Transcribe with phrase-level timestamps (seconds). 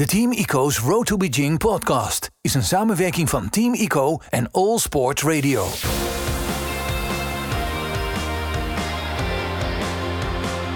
[0.00, 4.78] De Team Ico's Road to Beijing podcast is een samenwerking van Team Ico en All
[4.78, 5.66] Sports Radio.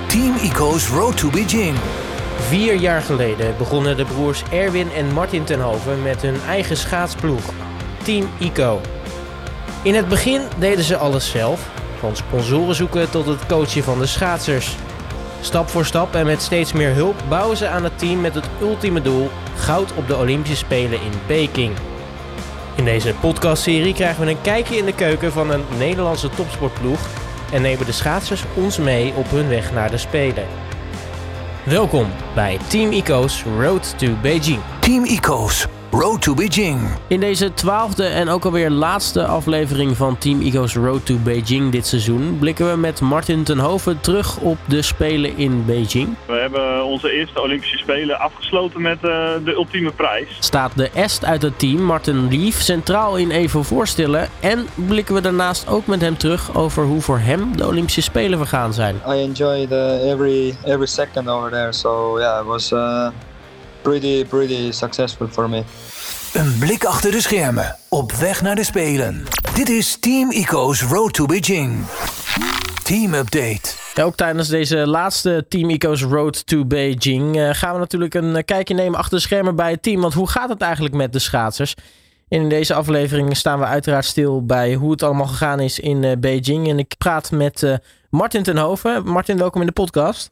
[0.08, 1.76] Team Ico's Road to Beijing.
[2.38, 7.53] Vier jaar geleden begonnen de broers Erwin en Martin Tenhoven met hun eigen schaatsploeg,
[8.03, 8.81] Team Ico.
[9.83, 14.06] In het begin deden ze alles zelf, van sponsoren zoeken tot het coachen van de
[14.06, 14.77] schaatsers.
[15.45, 18.48] Stap voor stap en met steeds meer hulp bouwen ze aan het team met het
[18.60, 21.77] ultieme doel: goud op de Olympische Spelen in Peking.
[22.74, 26.98] In deze podcastserie krijgen we een kijkje in de keuken van een Nederlandse topsportploeg
[27.52, 30.46] en nemen de schaatsers ons mee op hun weg naar de Spelen.
[31.65, 34.60] Welkom bij Team Ico's Road to Beijing.
[34.80, 35.66] Team Ico's
[36.00, 36.80] Road to Beijing.
[37.06, 41.86] In deze twaalfde en ook alweer laatste aflevering van Team Ico's Road to Beijing dit
[41.86, 46.14] seizoen blikken we met Martin Tenhoven terug op de Spelen in Beijing.
[46.26, 49.00] We hebben onze eerste Olympische Spelen afgesloten met uh,
[49.44, 50.36] de ultieme prijs.
[50.38, 54.29] Staat de est uit het team, Martin Lief, centraal in even voorstellen.
[54.40, 58.38] En blikken we daarnaast ook met hem terug over hoe voor hem de Olympische Spelen
[58.38, 58.95] vergaan zijn.
[59.08, 63.08] I enjoyed uh, every every second over there, so yeah, it was uh,
[63.85, 65.63] pretty pretty successful for me.
[66.35, 67.77] Een blik achter de schermen.
[67.89, 69.25] Op weg naar de Spelen.
[69.55, 71.85] Dit is Team Ico's Road to Beijing.
[72.85, 73.75] Team Update.
[73.95, 78.37] Ja, ook tijdens deze laatste Team Ico's Road to Beijing uh, gaan we natuurlijk een
[78.37, 80.01] eh, kijkje nemen achter de schermen bij het team.
[80.01, 81.75] Want hoe gaat het eigenlijk met de schaatsers?
[82.29, 86.13] In deze aflevering staan we uiteraard stil bij hoe het allemaal gegaan is in uh,
[86.19, 86.69] Beijing.
[86.69, 87.75] En ik praat met uh,
[88.11, 89.07] Martin Tenhoven.
[89.07, 90.31] Martin, welkom in de podcast.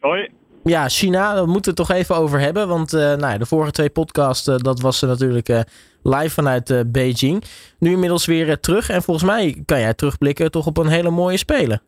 [0.00, 0.43] Hoi.
[0.66, 2.68] Ja, China, daar moeten we het toch even over hebben.
[2.68, 5.60] Want uh, nou ja, de vorige twee podcasts, uh, dat was natuurlijk uh,
[6.02, 7.44] live vanuit Beijing.
[7.78, 8.88] Nu inmiddels weer terug.
[8.90, 11.82] En volgens mij kan jij terugblikken toch op een hele mooie Spelen.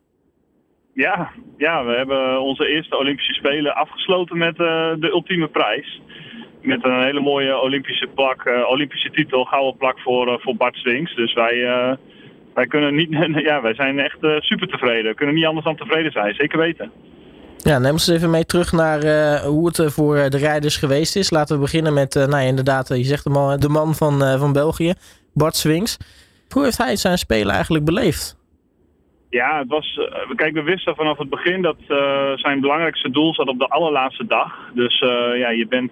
[0.93, 6.01] Ja, ja we hebben onze eerste Olympische Spelen afgesloten met de ultieme prijs.
[6.61, 11.15] Met een hele mooie Olympische plak, Olympische titel, gouden plak voor, voor Bart Swings.
[11.15, 11.55] Dus wij,
[12.53, 13.09] wij, kunnen niet,
[13.49, 15.11] ja, wij zijn echt super tevreden.
[15.11, 16.91] We kunnen niet anders dan tevreden zijn, zeker weten.
[17.63, 21.29] Ja, neem ons even mee terug naar uh, hoe het voor de rijders geweest is.
[21.29, 24.93] Laten we beginnen met, nou ja, inderdaad, je zegt al, de man van, van België,
[25.33, 25.97] Bart Swings.
[26.49, 28.36] Hoe heeft hij zijn spelen eigenlijk beleefd?
[29.29, 29.99] Ja, het was,
[30.35, 31.77] kijk, we wisten vanaf het begin dat
[32.35, 34.69] zijn belangrijkste doel zat op de allerlaatste dag.
[34.73, 34.99] Dus
[35.35, 35.91] ja, je bent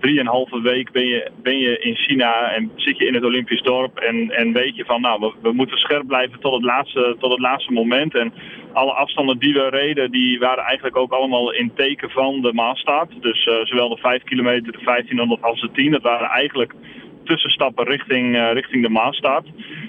[0.00, 3.98] drieënhalve week ben je, ben je in China en zit je in het Olympisch dorp
[3.98, 7.40] en, en weet je van, nou, we, moeten scherp blijven tot het laatste, tot het
[7.40, 8.14] laatste moment.
[8.14, 8.32] En
[8.72, 13.10] alle afstanden die we reden, die waren eigenlijk ook allemaal in teken van de Maastart.
[13.20, 15.90] Dus uh, zowel de 5 kilometer, de 1500 als de 10.
[15.90, 16.74] Dat waren eigenlijk
[17.24, 19.46] tussenstappen richting, uh, richting de Maastart.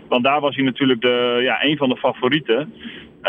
[0.07, 2.73] Want daar was hij natuurlijk de, ja, een van de favorieten.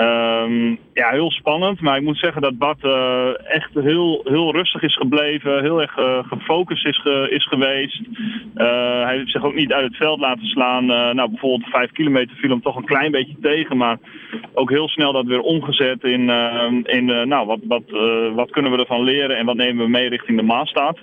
[0.00, 1.80] Um, ja, heel spannend.
[1.80, 5.62] Maar ik moet zeggen dat Bart uh, echt heel, heel rustig is gebleven.
[5.62, 8.00] Heel erg uh, gefocust is, is geweest.
[8.54, 10.86] Uh, hij heeft zich ook niet uit het veld laten slaan.
[10.86, 13.76] nou, bijvoorbeeld de 5 kilometer viel hem toch een klein beetje tegen.
[13.76, 13.98] Maar
[14.54, 16.30] ook heel snel dat weer omgezet in,
[16.84, 17.82] in nou, wat, wat,
[18.34, 20.98] wat kunnen we ervan leren en wat nemen we mee richting de Maastad.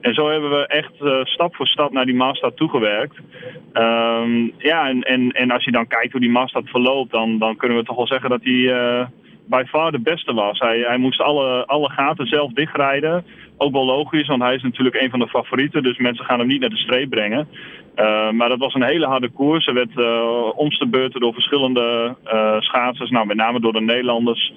[0.00, 0.94] En zo hebben we echt
[1.28, 3.16] stap voor stap naar die Maastad toegewerkt.
[3.72, 7.56] Um, ja, en, en, en als je dan kijkt hoe die Maastad verloopt, dan, dan
[7.56, 9.06] kunnen we toch wel zeggen dat hij uh,
[9.46, 10.58] by far de beste was.
[10.58, 13.24] Hij, hij moest alle, alle gaten zelf dichtrijden.
[13.56, 15.82] Ook wel logisch, want hij is natuurlijk een van de favorieten.
[15.82, 17.48] Dus mensen gaan hem niet naar de streep brengen.
[17.96, 19.66] Uh, maar dat was een hele harde koers.
[19.66, 24.52] Er werd uh, omste beurten door verschillende uh, schaatsers, nou, met name door de Nederlanders,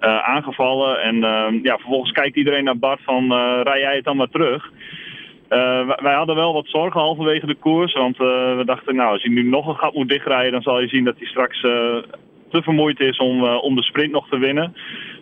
[0.00, 1.00] aangevallen.
[1.02, 1.16] En
[1.62, 4.72] ja, vervolgens kijkt iedereen naar Bart van, rij jij het dan maar terug?
[6.02, 7.92] Wij hadden wel wat zorgen halverwege de koers.
[7.92, 10.88] Want we dachten, nou, als hij nu nog een gat moet dichtrijden, dan zal je
[10.88, 11.60] zien dat hij straks
[12.50, 14.76] te vermoeid is om, uh, om de sprint nog te winnen.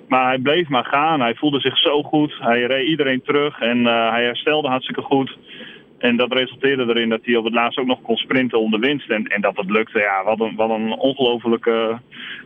[0.09, 1.21] Maar hij bleef maar gaan.
[1.21, 2.37] Hij voelde zich zo goed.
[2.39, 5.37] Hij reed iedereen terug en uh, hij herstelde hartstikke goed.
[5.99, 8.79] En dat resulteerde erin dat hij op het laatst ook nog kon sprinten om de
[8.79, 9.11] winst.
[9.11, 11.99] En, en dat het lukte, ja, wat een, wat een ongelofelijke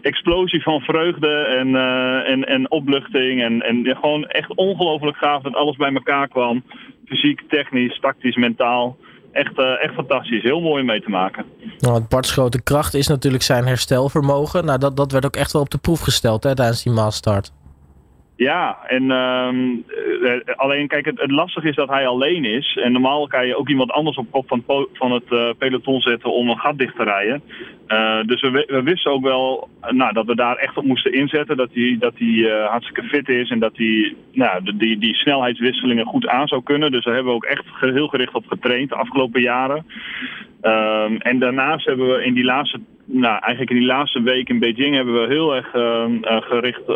[0.03, 3.43] explosie van vreugde en, uh, en, en opluchting.
[3.43, 6.63] En, en gewoon echt ongelooflijk gaaf dat alles bij elkaar kwam.
[7.07, 8.97] Fysiek, technisch, tactisch, mentaal
[9.33, 10.43] echt, uh, echt fantastisch.
[10.43, 11.45] Heel mooi mee te maken.
[11.79, 14.65] Nou, Bart's grote kracht is natuurlijk zijn herstelvermogen.
[14.65, 17.53] Nou, dat, dat werd ook echt wel op de proef gesteld hè, tijdens die maastart.
[18.41, 22.79] Ja, en uh, alleen kijk, het, het lastige is dat hij alleen is.
[22.83, 26.33] En normaal kan je ook iemand anders op kop van, van het uh, peloton zetten
[26.33, 27.43] om een gat dicht te rijden.
[27.89, 31.57] Uh, dus we, we, wisten ook wel nou, dat we daar echt op moesten inzetten.
[31.57, 32.15] Dat hij, dat
[32.69, 36.91] hartstikke fit is en dat hij nou, die, die snelheidswisselingen goed aan zou kunnen.
[36.91, 39.87] Dus daar hebben we ook echt heel gericht op getraind de afgelopen jaren.
[40.63, 42.81] Um, en daarnaast hebben we in die laatste
[43.13, 45.71] nou, eigenlijk in die laatste week in Beijing hebben we heel erg,
[46.45, 46.87] gericht,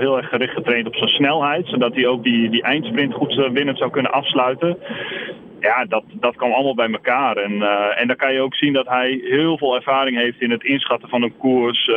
[0.00, 1.66] heel erg gericht getraind op zijn snelheid.
[1.66, 4.78] Zodat hij ook die, die eindsprint goed winnend zou kunnen afsluiten
[5.60, 7.36] ja, dat, dat kwam allemaal bij elkaar.
[7.36, 10.50] En, uh, en dan kan je ook zien dat hij heel veel ervaring heeft in
[10.50, 11.86] het inschatten van een koers.
[11.86, 11.96] Uh,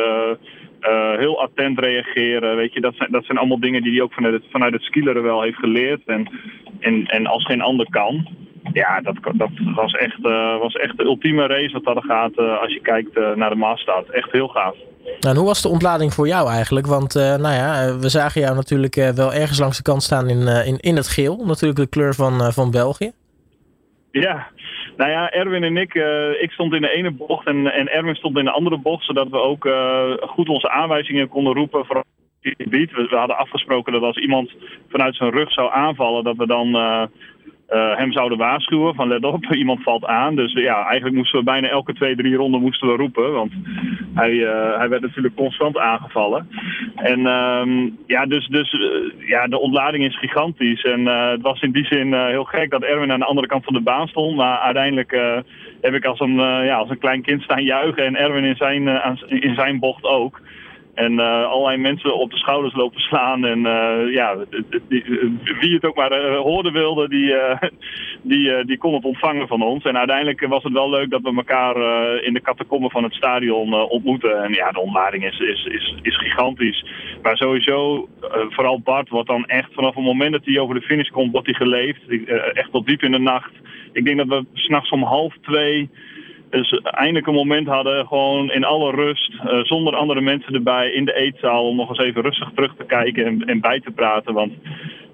[0.80, 2.56] uh, heel attent reageren.
[2.56, 4.82] Weet je, dat, zijn, dat zijn allemaal dingen die hij ook vanuit het, vanuit het
[4.82, 6.00] skileren wel heeft geleerd.
[6.06, 6.28] En,
[6.80, 8.26] en, en als geen ander kan.
[8.72, 10.20] Ja, dat, dat was, echt,
[10.60, 14.08] was echt de ultieme race wat dat gaat als je kijkt naar de Maastad.
[14.08, 14.74] Echt heel gaaf.
[15.20, 16.86] En hoe was de ontlading voor jou eigenlijk?
[16.86, 20.78] Want nou ja, we zagen jou natuurlijk wel ergens langs de kant staan in, in,
[20.78, 21.44] in het geel.
[21.46, 23.12] Natuurlijk de kleur van, van België.
[24.10, 24.46] Ja,
[24.96, 25.94] nou ja, Erwin en ik,
[26.40, 29.28] ik stond in de ene bocht en, en Erwin stond in de andere bocht, zodat
[29.28, 29.68] we ook
[30.28, 32.06] goed onze aanwijzingen konden roepen voor het
[32.56, 32.92] gebied.
[32.92, 34.50] We, we, hadden afgesproken dat als iemand
[34.88, 37.02] vanuit zijn rug zou aanvallen, dat we dan uh,
[37.70, 40.36] uh, hem zouden waarschuwen van let op, iemand valt aan.
[40.36, 43.32] Dus ja, eigenlijk moesten we bijna elke twee, drie ronden moesten we roepen.
[43.32, 43.52] Want
[44.14, 46.48] hij, uh, hij werd natuurlijk constant aangevallen.
[46.94, 48.76] En um, ja, dus, dus
[49.18, 50.82] ja, de ontlading is gigantisch.
[50.82, 53.74] En het was in die zin heel gek dat Erwin aan de andere kant van
[53.74, 54.36] de baan stond.
[54.36, 55.42] Maar uiteindelijk
[55.80, 58.88] heb ik als een, ja, als een klein kind staan juichen en Erwin in zijn,
[59.28, 60.40] in zijn bocht ook.
[60.94, 63.44] En uh, allerlei mensen op de schouders lopen slaan.
[63.44, 64.36] En uh, ja,
[65.60, 67.34] wie het ook maar uh, hoorden wilde, die,
[68.32, 69.84] die, die kon het ontvangen van ons.
[69.84, 71.76] En uiteindelijk was het wel leuk dat we elkaar
[72.22, 74.42] in de catacomben van het stadion ontmoeten.
[74.42, 76.84] En ja, de ontlading is, is, is, is gigantisch.
[77.22, 78.08] Maar sowieso,
[78.48, 81.46] vooral Bart wordt dan echt vanaf het moment dat hij over de finish komt, wordt
[81.46, 82.00] hij geleefd.
[82.52, 83.52] echt tot diep in de nacht.
[83.92, 85.90] Ik denk dat we s'nachts om half twee
[86.54, 91.04] dus eindelijk een moment hadden, gewoon in alle rust, uh, zonder andere mensen erbij, in
[91.04, 94.34] de eetzaal, om nog eens even rustig terug te kijken en, en bij te praten.
[94.34, 94.52] Want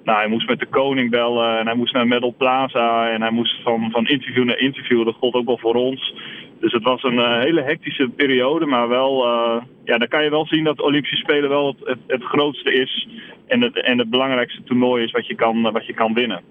[0.05, 3.31] nou, hij moest met de koning bellen en hij moest naar Medal Plaza en hij
[3.31, 5.05] moest van, van interview naar interview.
[5.05, 6.15] Dat gold ook wel voor ons.
[6.61, 10.31] Dus het was een uh, hele hectische periode, maar wel, uh, ja, dan kan je
[10.31, 13.09] wel zien dat de Olympische Spelen wel het, het, het grootste is
[13.47, 16.43] en het, en het belangrijkste toernooi is wat je kan, wat je kan winnen.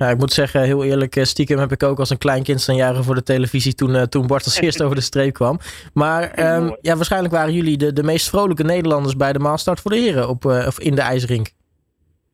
[0.00, 2.60] Nou, ik moet zeggen, heel eerlijk, eh, stiekem heb ik ook als een klein kind
[2.60, 5.58] staan jaren voor de televisie toen, uh, toen Bart als eerst over de streep kwam.
[5.92, 9.90] Maar um, ja, waarschijnlijk waren jullie de, de meest vrolijke Nederlanders bij de Maastart voor
[9.90, 11.50] de heren op, uh, of in de IJsrink.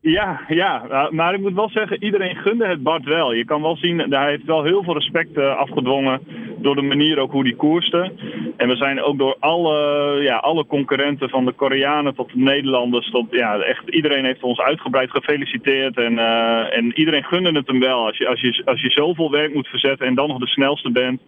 [0.09, 3.33] Ja, ja, maar ik moet wel zeggen, iedereen gunde het Bart wel.
[3.33, 6.21] Je kan wel zien, hij heeft wel heel veel respect afgedwongen
[6.57, 8.11] door de manier ook hoe die koerste.
[8.57, 13.09] En we zijn ook door alle, ja, alle concurrenten, van de Koreanen tot de Nederlanders,
[13.09, 15.97] tot ja, echt iedereen heeft ons uitgebreid gefeliciteerd.
[15.97, 18.05] En, uh, en iedereen gunde het hem wel.
[18.05, 20.91] Als je, als, je, als je zoveel werk moet verzetten en dan nog de snelste
[20.91, 21.21] bent,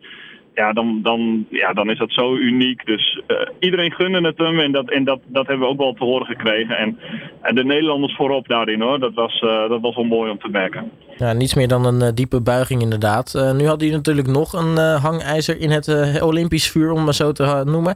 [0.53, 2.85] ja, dan, dan, ja, dan is dat zo uniek.
[2.85, 5.93] Dus uh, iedereen gunde het hem en, dat, en dat, dat hebben we ook wel
[5.93, 6.77] te horen gekregen.
[6.77, 6.99] En,
[7.41, 10.49] en de Nederlanders voorop daarin hoor, dat was, uh, dat was wel mooi om te
[10.49, 10.91] merken.
[11.17, 13.53] Ja, niets meer dan een uh, diepe buiging inderdaad.
[13.57, 17.63] nu had hij natuurlijk nog een hangijzer in het Olympisch vuur, om maar zo te
[17.65, 17.95] noemen.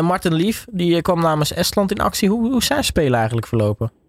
[0.00, 2.28] Martin Lief, die kwam namens Estland in actie.
[2.28, 4.03] Hoe, hoe zijn spelen eigenlijk verlopen?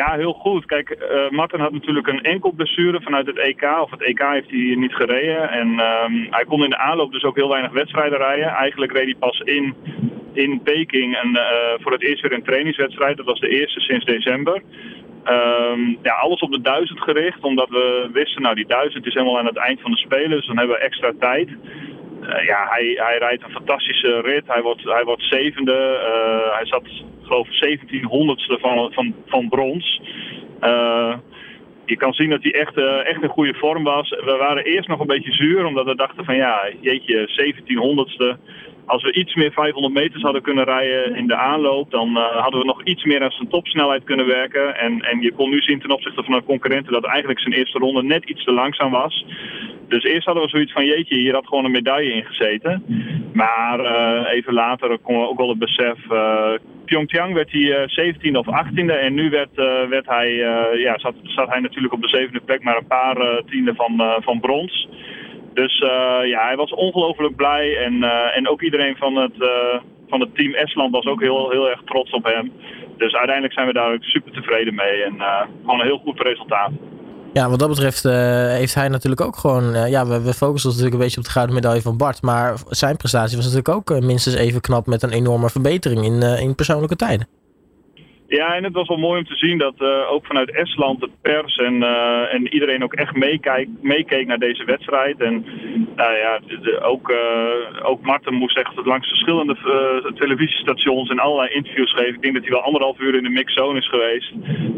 [0.00, 0.66] Ja, heel goed.
[0.66, 3.62] Kijk, uh, Martin had natuurlijk een enkel blessure vanuit het EK.
[3.82, 5.50] Of het EK heeft hij niet gereden.
[5.50, 8.46] En um, hij kon in de aanloop dus ook heel weinig wedstrijden rijden.
[8.46, 9.74] Eigenlijk reed hij pas in,
[10.32, 11.42] in Peking en, uh,
[11.80, 13.16] voor het eerst weer een trainingswedstrijd.
[13.16, 14.62] Dat was de eerste sinds december.
[15.24, 19.38] Um, ja, alles op de duizend gericht, omdat we wisten, nou die duizend is helemaal
[19.38, 20.30] aan het eind van de Spelen.
[20.30, 21.48] Dus dan hebben we extra tijd.
[22.24, 24.44] Uh, ja, hij, hij rijdt een fantastische rit.
[24.46, 25.72] Hij wordt, hij wordt zevende.
[25.72, 26.82] Uh, hij zat,
[27.22, 30.00] geloof ik, 1700ste van, van, van brons.
[30.60, 31.14] Uh,
[31.86, 32.76] je kan zien dat hij echt,
[33.06, 34.08] echt in goede vorm was.
[34.08, 38.38] We waren eerst nog een beetje zuur, omdat we dachten van ja, jeetje, 1700ste.
[38.86, 42.60] Als we iets meer 500 meters hadden kunnen rijden in de aanloop, dan uh, hadden
[42.60, 44.76] we nog iets meer aan zijn topsnelheid kunnen werken.
[44.76, 47.78] En, en je kon nu zien ten opzichte van een concurrenten dat eigenlijk zijn eerste
[47.78, 49.24] ronde net iets te langzaam was.
[49.88, 52.84] Dus eerst hadden we zoiets van jeetje, hier had gewoon een medaille in gezeten.
[53.32, 55.98] Maar uh, even later kwam ook wel het besef.
[56.10, 56.52] Uh,
[56.84, 59.54] Pyeongchang werd hij 17e of 18e en nu werd,
[59.88, 60.34] werd hij,
[60.78, 64.40] ja, zat, zat hij natuurlijk op de zevende plek, maar een paar tienden van, van
[64.40, 64.88] brons.
[65.54, 65.78] Dus
[66.24, 67.76] ja, hij was ongelooflijk blij.
[67.76, 68.02] En,
[68.34, 69.34] en ook iedereen van het,
[70.08, 72.52] van het team Estland was ook heel, heel erg trots op hem.
[72.96, 75.02] Dus uiteindelijk zijn we daar ook super tevreden mee.
[75.02, 75.14] En
[75.60, 76.70] gewoon een heel goed resultaat.
[77.34, 79.88] Ja, wat dat betreft heeft hij natuurlijk ook gewoon...
[79.90, 82.22] ja, we, we focussen ons natuurlijk een beetje op de gouden medaille van Bart.
[82.22, 86.54] Maar zijn prestatie was natuurlijk ook minstens even knap met een enorme verbetering in, in
[86.54, 87.28] persoonlijke tijden.
[88.40, 91.10] Ja, en het was wel mooi om te zien dat uh, ook vanuit Estland de
[91.22, 95.20] pers en, uh, en iedereen ook echt meekeek, meekeek naar deze wedstrijd.
[95.20, 95.44] En
[95.96, 99.56] nou ja, de, ook, uh, ook Marten moest echt langs verschillende
[100.14, 102.14] televisiestations en allerlei interviews geven.
[102.14, 104.32] Ik denk dat hij wel anderhalf uur in de mixzone is geweest.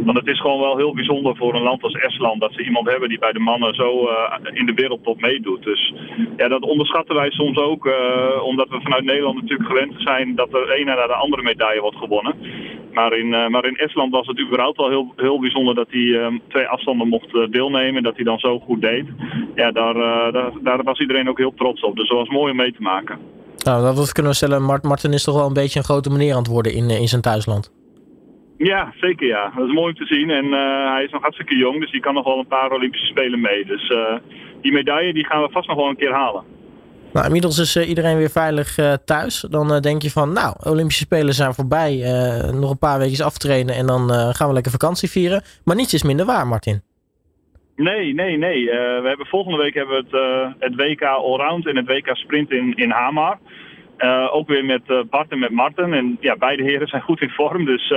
[0.04, 2.90] Want het is gewoon wel heel bijzonder voor een land als Estland dat ze iemand
[2.90, 4.08] hebben die bij de mannen zo
[4.52, 5.62] in de wereldtop meedoet.
[5.62, 5.94] Dus
[6.36, 7.90] ja, dat onderschatten wij soms ook,
[8.42, 11.96] omdat we vanuit Nederland natuurlijk gewend zijn dat er een naar de andere medaille wordt
[11.96, 12.34] gewonnen.
[12.98, 16.00] Maar in, uh, maar in Estland was het überhaupt wel heel, heel bijzonder dat hij
[16.00, 17.96] uh, twee afstanden mocht uh, deelnemen.
[17.96, 19.06] En dat hij dan zo goed deed.
[19.54, 19.94] Ja, daar,
[20.32, 21.96] daar, daar, was iedereen ook heel trots op.
[21.96, 23.18] Dus dat was mooi om mee te maken.
[23.64, 24.62] Nou, dat kunnen we stellen.
[24.62, 27.08] Mart, Martin is toch wel een beetje een grote meneer aan het worden in, in
[27.08, 27.72] zijn thuisland.
[28.58, 29.52] Ja, zeker ja.
[29.56, 30.30] Dat is mooi om te zien.
[30.30, 30.52] En
[30.92, 33.64] hij is nog hartstikke jong, dus die kan nog wel een paar Olympische Spelen mee.
[33.64, 33.92] Dus
[34.60, 36.55] die medaille die gaan we vast nog wel een keer halen.
[37.12, 39.40] Nou, inmiddels is uh, iedereen weer veilig uh, thuis.
[39.40, 41.92] Dan uh, denk je van, nou, Olympische Spelen zijn voorbij.
[42.60, 45.42] nog een paar weken aftrainen en dan gaan we lekker vakantie vieren.
[45.64, 46.82] Maar niets is minder waar, Martin.
[47.76, 48.64] Nee, nee, nee.
[49.02, 52.74] we hebben, volgende week hebben we het, het WK Allround en het WK Sprint in,
[52.74, 53.38] in Hamar.
[54.32, 55.92] ook weer met Bart en met Marten.
[55.92, 57.64] En ja, beide heren zijn goed in vorm.
[57.64, 57.94] Dus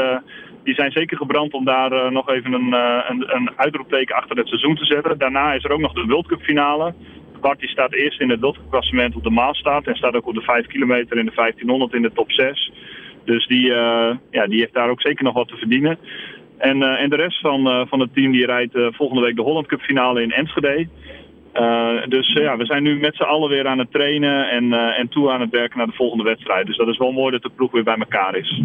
[0.64, 2.74] die zijn zeker gebrand om daar nog even een,
[3.10, 5.18] een, een uitroepteken achter het seizoen te zetten.
[5.18, 6.94] Daarna is er ook nog de World Cup finale.
[7.42, 10.68] Bart staat eerst in het dotklassement op de Maasstad en staat ook op de 5
[10.68, 12.72] kilometer in de 1500 in de top 6.
[13.26, 15.98] Dus die, uh, ja, die heeft daar ook zeker nog wat te verdienen.
[16.58, 19.68] En, en de rest van, uh, van het team die rijdt volgende week de Holland
[19.68, 20.88] Cup finale in Enschede.
[22.08, 25.32] dus ja, we zijn nu met z'n allen weer aan het trainen en, en toe
[25.32, 26.66] aan het werken naar de volgende wedstrijd.
[26.66, 28.62] Dus dat is wel mooi dat de ploeg weer bij elkaar is.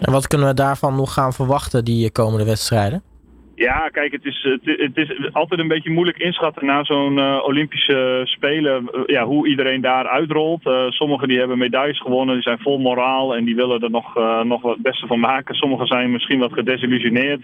[0.00, 3.13] En wat kunnen we daarvan nog gaan verwachten, die komende wedstrijden?
[3.56, 8.20] Ja, kijk, het is, het, is altijd een beetje moeilijk inschatten na zo'n uh, Olympische
[8.24, 10.66] Spelen uh, ja, hoe iedereen daar uitrolt.
[10.66, 14.14] Uh, sommigen die hebben medailles gewonnen, die zijn vol moraal en die willen er nog,
[14.44, 15.54] nog wat het beste van maken.
[15.54, 17.42] Sommigen zijn misschien wat gedesillusioneerd.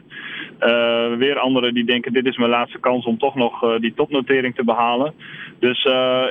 [1.18, 4.64] weer anderen die denken dit is mijn laatste kans om toch nog die topnotering te
[4.64, 5.14] behalen.
[5.58, 5.84] Dus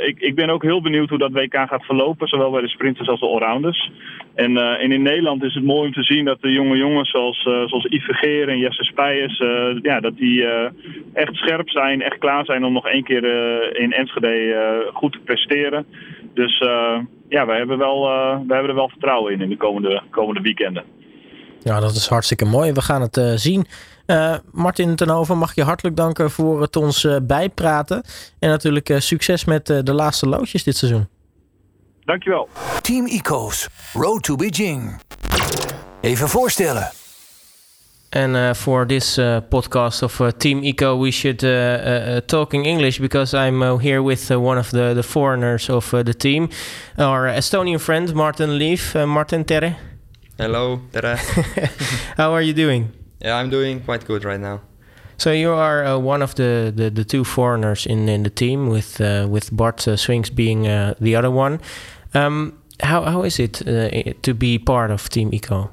[0.05, 3.07] ik, ik ben ook heel benieuwd hoe dat WK gaat verlopen, zowel bij de sprinters
[3.07, 3.91] als de allrounders.
[4.46, 7.41] En, en in Nederland is het mooi om te zien dat de jonge jongens zoals,
[7.41, 10.72] zoals Yves Vergeer en Jesse Spijers eh, ja, dat die eh,
[11.13, 15.19] echt scherp zijn, echt klaar zijn om nog één keer eh, in Enschede goed te
[15.19, 15.86] presteren.
[16.34, 16.58] Dus
[17.29, 18.01] ja, wij hebben, wel,
[18.48, 20.84] wij hebben er wel vertrouwen in in de komende, komende weekenden.
[21.63, 22.72] Ja, dat is hartstikke mooi.
[22.72, 23.65] We gaan het zien.
[24.51, 28.03] Martin Tenhoven, mag je hartelijk danken voor het ons bijpraten.
[28.39, 31.08] En natuurlijk succes met de laatste loodjes dit seizoen.
[32.10, 32.48] Dankjewel.
[32.82, 35.00] Team IKO's, Road to Beijing.
[36.01, 36.92] Even voorstellen.
[38.12, 42.54] And uh, for this uh, podcast of uh, Team IKO, we should uh, uh, talk
[42.56, 46.50] in English because I'm uh, here with one of the, the foreigners of the team,
[46.98, 49.08] our Estonian friend Marten Liiv.
[49.08, 49.75] Martin Terre.
[50.38, 51.16] Hello, Terre.
[52.18, 52.92] How are you doing?
[53.22, 54.62] Yeah, I'm doing quite good right now.
[55.18, 59.00] So you are one of the, the, the, two foreigners in, in the team, with
[59.30, 61.60] with Bart Swings being the other one.
[62.13, 63.54] Um, how how is it
[64.24, 65.70] to be part of Team IKO?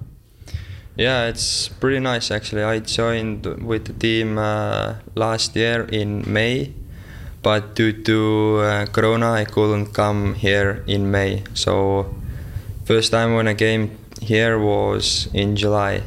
[0.97, 2.63] Yeah, it's pretty nice actually.
[2.63, 6.73] I joined with the team uh, last year in May,
[7.43, 11.45] but due to uh, Corona, I couldn't come here in May.
[11.53, 12.15] So,
[12.87, 16.03] first time when I came here was in July,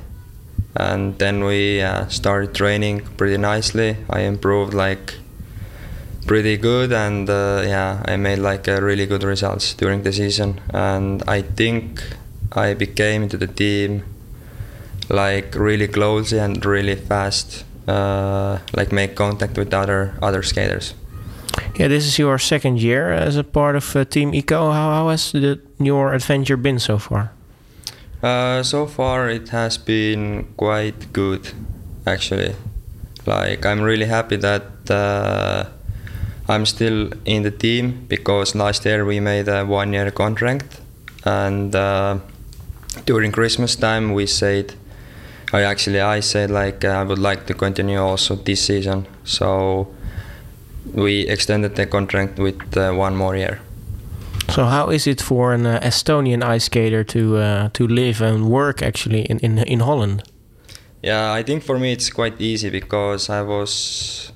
[0.75, 3.95] and then we uh, started training pretty nicely.
[4.09, 5.13] I improved like
[6.29, 10.61] pretty good, and uh, yeah, I made like really good results during the season.
[10.71, 12.03] And I think
[12.51, 14.03] I became into the team
[15.09, 20.93] like really closely and really fast, uh, like make contact with other other skaters.
[21.79, 24.71] Yeah, this is your second year as a part of uh, Team IKO.
[24.71, 27.31] How, how has the, your adventure been so far?
[28.21, 31.53] Uh, so far, it has been quite good,
[32.05, 32.53] actually.
[33.25, 35.69] Like I'm really happy that uh,
[36.49, 40.81] I'm still in the team because last year we made a one-year contract,
[41.23, 42.17] and uh,
[43.05, 44.73] during Christmas time we said
[45.53, 49.87] I actually I said like I would like to continue also this season, so
[50.93, 53.59] we extended the contract with uh, one more year.
[54.49, 58.49] So how is it for an uh, Estonian ice skater to uh, to live and
[58.49, 60.23] work actually in, in in Holland?
[61.03, 64.28] Yeah, I think for me it's quite easy because I was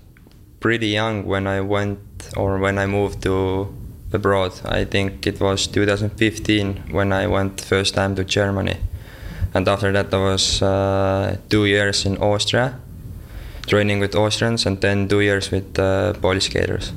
[0.63, 2.00] pretty young when I went
[2.36, 3.67] or when I moved to
[4.13, 4.53] abroad.
[4.65, 8.77] I think it was 2015 when I went first time to Germany
[9.53, 12.79] and after that I was uh, two years in Austria,
[13.67, 16.91] training with Austrians, and then two years with uh, Polish skaters.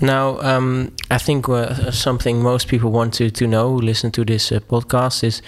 [0.00, 4.24] Now, um, I think uh, something most people want to, to know who listen to
[4.24, 5.42] this uh, podcast is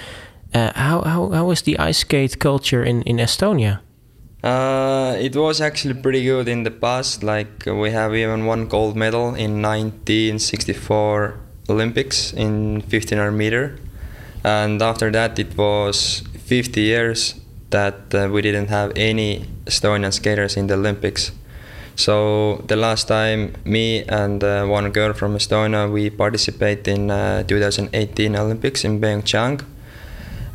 [0.53, 3.79] Uh, how, how how is the ice skate culture in in Estonia?
[4.43, 7.23] Uh, it was actually pretty good in the past.
[7.23, 11.35] Like we have even one gold medal in 1964
[11.69, 13.79] Olympics in 1500 meter,
[14.43, 17.35] and after that it was 50 years
[17.69, 21.33] that uh, we didn't have any Estonian skaters in the Olympics.
[21.95, 27.43] So the last time me and uh, one girl from Estonia we participate in uh,
[27.43, 29.61] 2018 Olympics in Pyeongchang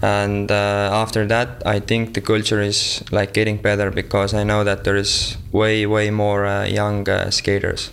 [0.05, 4.63] and uh, after that i think the culture is like getting better because i know
[4.63, 7.91] that there is way way more uh, young uh, skaters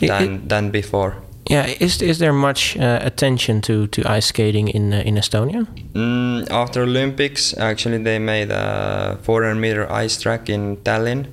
[0.00, 1.14] than it, than before.
[1.50, 5.66] Yeah is is there much uh, attention to to ice skating in uh, in estonia?
[5.94, 11.26] Mm, after olympics actually they made a 400 meter ice track in tallinn.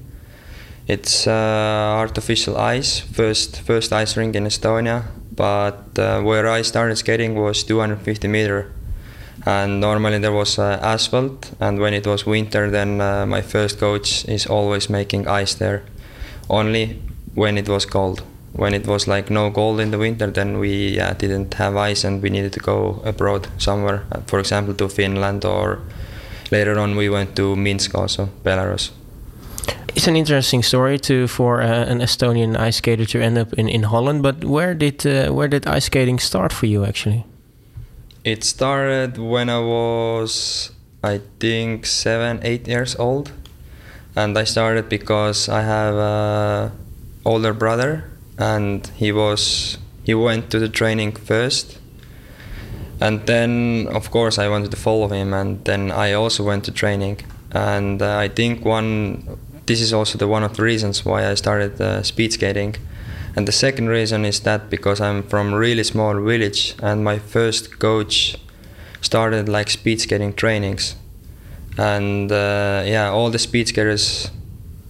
[0.88, 5.04] It's uh, artificial ice first first ice rink in estonia
[5.36, 8.66] but where i started skating was 250 meter
[9.46, 13.80] and normally there was uh, asphalt and when it was winter then uh, my first
[13.80, 15.84] coach is always making ice there
[16.50, 17.02] only
[17.36, 18.22] when it was cold
[18.54, 22.04] when it was like no cold in the winter then we yeah, didn't have ice
[22.04, 25.80] and we needed to go abroad somewhere uh, for example to finland or
[26.52, 28.92] later on we went to minsk also belarus
[29.96, 33.68] it's an interesting story to for uh, an Estonian ice skater to end up in,
[33.68, 34.24] in Holland.
[34.24, 37.26] But where did uh, where did ice skating start for you actually?
[38.24, 40.72] It started when I was,
[41.04, 43.32] I think, seven, eight years old,
[44.16, 46.72] and I started because I have a
[47.26, 51.80] older brother, and he was he went to the training first,
[53.00, 56.72] and then of course I wanted to follow him, and then I also went to
[56.72, 57.22] training,
[57.52, 61.36] and uh, I think one this is also the one of the reasons why I
[61.36, 62.76] started uh, speed skating
[63.36, 67.20] and the second reason is that because I'm from a really small village and my
[67.20, 68.38] first coach
[69.02, 70.96] started like speed skating trainings.
[71.78, 74.32] And uh, yeah, all the speed skaters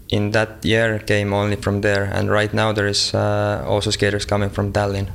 [0.10, 2.06] in that year came only from there.
[2.06, 5.10] And right now there is uh, also skaters coming from Tallinn.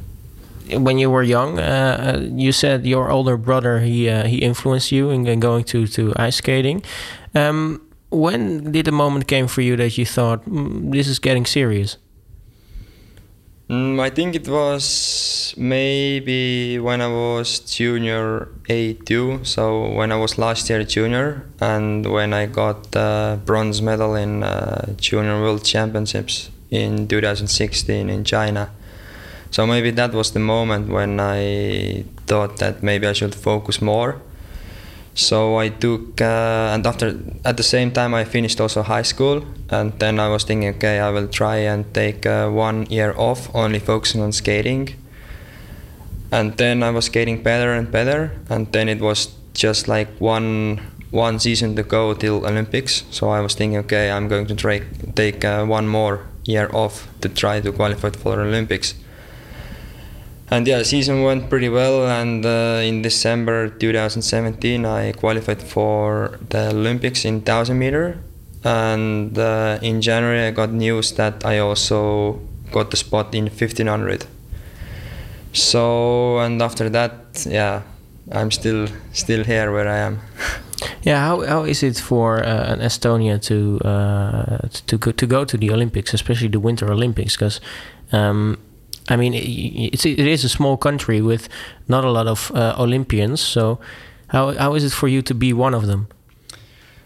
[0.71, 5.11] When you were young, uh, you said your older brother he uh, he influenced you
[5.11, 6.83] in, in, going to to ice skating.
[7.35, 11.45] Um, when did the moment came for you that you thought mm, this is getting
[11.45, 11.99] serious?
[13.71, 20.37] Mm, I think it was maybe when I was junior A2, so when I was
[20.37, 26.51] last year junior, and when I got the bronze medal in uh, Junior World Championships
[26.71, 28.71] in 2016 in China.
[29.51, 34.21] So maybe that was the moment when I thought that maybe I should focus more
[35.15, 39.45] so I took, uh, and after at the same time I finished also high school,
[39.71, 43.49] and then I was thinking, okay, I will try and take uh, one year off,
[43.55, 44.95] only focusing on skating.
[46.33, 50.81] And then I was skating better and better, and then it was just like one
[51.13, 53.05] one season to go till Olympics.
[53.13, 54.83] So I was thinking, okay, I'm going to try,
[55.15, 58.95] take uh, one more year off to try to qualify for Olympics
[60.51, 62.07] and yeah, season went pretty well.
[62.07, 68.19] And uh, in December 2017, I qualified for the Olympics in 1000 meter.
[68.63, 72.41] And uh, in January, I got news that I also
[72.73, 74.27] got the spot in 1500.
[75.53, 77.83] So and after that, yeah,
[78.33, 80.21] I'm still still here where I am.
[81.03, 85.45] Yeah, how, how is it for uh, an Estonia to uh, to go to go
[85.45, 87.37] to the Olympics, especially the Winter Olympics?
[87.37, 87.61] Because
[88.13, 88.59] um,
[89.09, 91.49] I mean, it's it is a small country with
[91.89, 93.41] not a lot of uh, Olympians.
[93.41, 93.79] So,
[94.29, 96.09] how how is it for you to be one of them?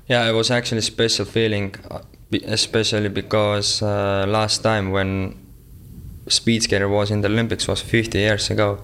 [0.08, 2.00] Yeah, it was actually a special feeling, uh,
[2.44, 5.34] especially because uh, last time when
[6.28, 8.78] speed skater was in the Olympics was 50 years ago.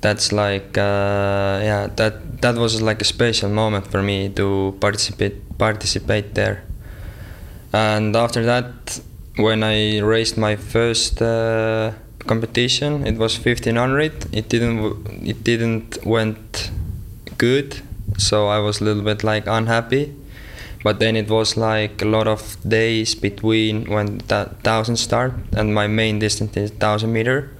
[0.00, 5.58] That's like uh, yeah, that that was like a special moment for me to participate
[5.58, 6.62] participate there.
[7.72, 9.00] And after that,
[9.36, 11.92] when I raced my first uh,
[12.26, 13.06] competition.
[13.06, 14.34] It was 1500.
[14.34, 16.70] It didn't it didn't went
[17.38, 17.80] good,
[18.18, 20.14] so I was a little bit like unhappy.
[20.82, 25.74] But then it was like a lot of days between when that thousand start and
[25.74, 27.50] my main distance is thousand meter.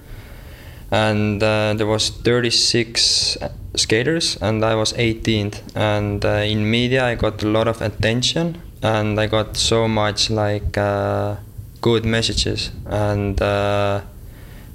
[0.90, 3.36] And uh, there was 36
[3.76, 5.60] skaters and I was 18th.
[5.76, 10.30] And uh, in media I got a lot of attention and I got so much
[10.30, 11.36] like uh,
[11.80, 14.00] good messages and uh,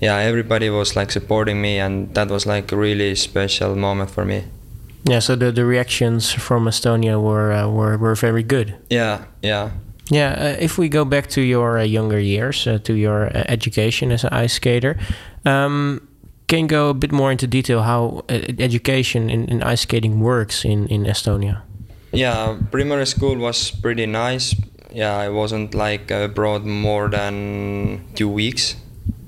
[0.06, 4.24] yeah, everybody was like supporting me, and that was like a really special moment for
[4.24, 4.44] me.
[5.10, 8.76] Yeah, so the, the reactions from Estonia were uh, were were very good.
[8.90, 9.72] Yeah, yeah.
[10.12, 13.44] Yeah, uh, if we go back to your uh, younger years, uh, to your uh,
[13.48, 14.98] education as an ice skater,
[15.46, 16.08] um,
[16.48, 20.20] can you go a bit more into detail how uh, education in, in ice skating
[20.20, 21.62] works in, in Estonia?
[22.12, 24.56] Yeah, primary school was pretty nice.
[24.94, 28.76] Yeah, I wasn't like abroad more than two weeks.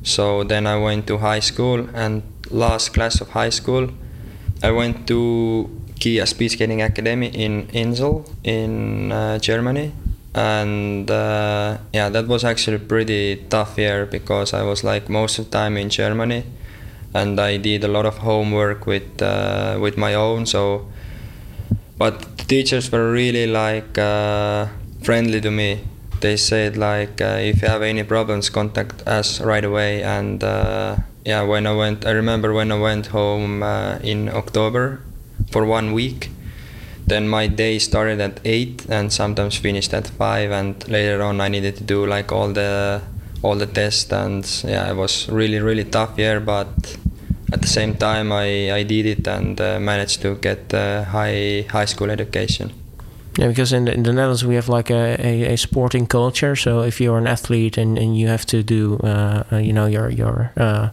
[0.07, 3.89] So then I went to high school and last class of high school,
[4.63, 9.91] I went to Kia Speed Skating Academy in Inzell in uh, Germany.
[10.33, 15.45] And uh, yeah, that was actually pretty tough year because I was like most of
[15.45, 16.45] the time in Germany
[17.13, 20.45] and I did a lot of homework with uh, with my own.
[20.45, 20.87] So,
[21.97, 24.67] but the teachers were really like uh,
[25.03, 25.81] friendly to me.
[26.19, 30.03] They said like uh, if you have any problems, contact us right away.
[30.03, 35.01] And uh, yeah, when I went, I remember when I went home uh, in October
[35.51, 36.29] for one week.
[37.05, 40.51] Then my day started at eight and sometimes finished at five.
[40.51, 43.01] And later on, I needed to do like all the
[43.43, 46.39] all the tests and yeah, it was really really tough year.
[46.39, 46.97] But
[47.53, 51.65] at the same time, I, I did it and uh, managed to get uh, high
[51.69, 52.73] high school education.
[53.37, 56.55] Yeah, because in the, in the Netherlands we have like a, a, a sporting culture.
[56.55, 59.85] So if you're an athlete and, and you have to do, uh, uh you know,
[59.85, 60.89] your your uh,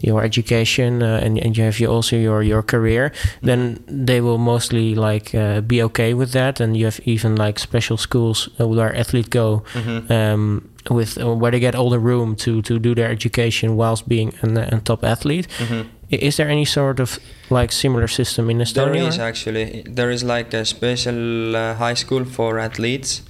[0.00, 4.38] your education uh, and, and you have your, also your your career, then they will
[4.38, 6.60] mostly like uh, be okay with that.
[6.60, 9.62] And you have even like special schools where athletes go.
[10.10, 14.08] Um, with uh, where they get all the room to to do their education whilst
[14.08, 15.48] being an, a top athlete.
[15.60, 17.18] I- Is there any sort of
[17.50, 18.92] like similar system in Estonia?
[18.92, 23.22] There is actually there is like a special uh, high school for athletes,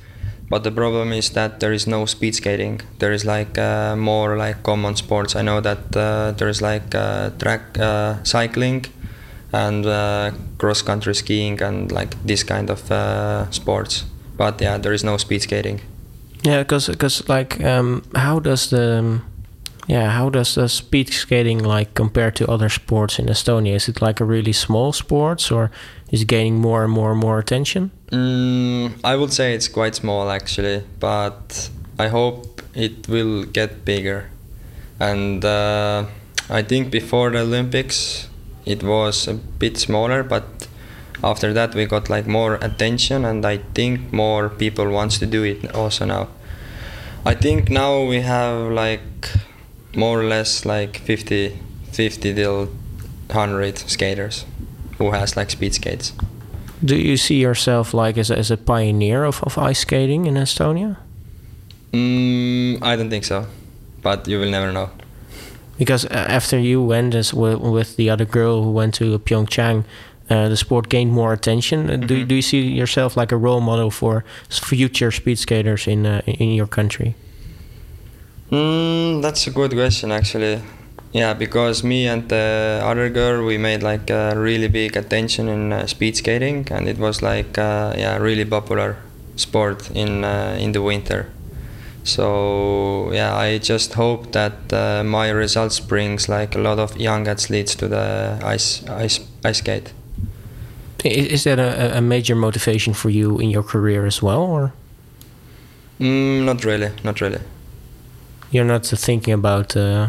[0.51, 2.81] but the problem is that there is no speed skating.
[2.99, 5.35] There is like uh, more like common sports.
[5.37, 8.85] I know that uh, there is like uh, track uh, cycling
[9.53, 14.05] and uh, cross country skiing and like this kind of uh, sports.
[14.37, 15.81] But yeah, there is no speed skating.
[16.43, 19.23] Yeah, because like um, how does the um,
[19.87, 23.75] yeah how does the speed skating like compare to other sports in Estonia?
[23.75, 25.71] Is it like a really small sport, or
[26.11, 27.91] is it gaining more and more and more attention?
[28.11, 34.31] Mm, I would say it's quite small actually, but I hope it will get bigger.
[35.01, 36.07] And uh,
[36.49, 38.29] I think before the Olympics
[38.65, 40.67] it was a bit smaller, but
[41.23, 45.45] after that we got like more attention, and I think more people wants to do
[45.45, 46.29] it also now.
[47.25, 49.01] I think now we have like
[49.97, 51.59] more or less like 50,
[51.93, 52.67] 50 till
[53.29, 54.45] 100 skaters
[54.99, 56.13] who has like speed skates.
[56.85, 60.35] Do you see yourself like as a, as a pioneer of, of ice skating in
[60.35, 60.97] Estonia?
[61.93, 63.47] Mm, I don't think so,
[64.03, 64.91] but you will never know.
[65.79, 69.85] Because uh, after you went as with, with the other girl who went to Pyeongchang,
[70.29, 71.89] uh, the sport gained more attention.
[71.89, 76.05] Uh, Do, do you see yourself like a role model for future speed skaters in
[76.05, 77.15] uh, in your country?
[78.51, 80.61] Mm, that's a good question actually.
[81.13, 85.73] Yeah, because me and the other girl we made like a really big attention in
[85.73, 88.97] uh, speed skating, and it was like uh, yeah really popular
[89.37, 91.31] sport in uh, in the winter.
[92.05, 97.27] So yeah, I just hope that uh, my results brings like a lot of young
[97.27, 99.93] athletes to the ice ice ice skate.
[101.05, 104.73] Is that a, a major motivation for you in your career as well, or
[105.99, 107.41] Mm, not really, not really.
[108.57, 110.09] You're not thinking about uh,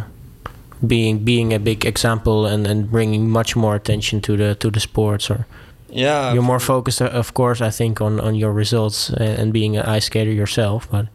[0.86, 4.80] being being a big example and, and bringing much more attention to the to the
[4.80, 5.46] sports, or
[5.90, 9.54] Yeah, you're more focused, uh, of course, I think, on on your results and, and
[9.54, 11.06] being an ice skater yourself, but.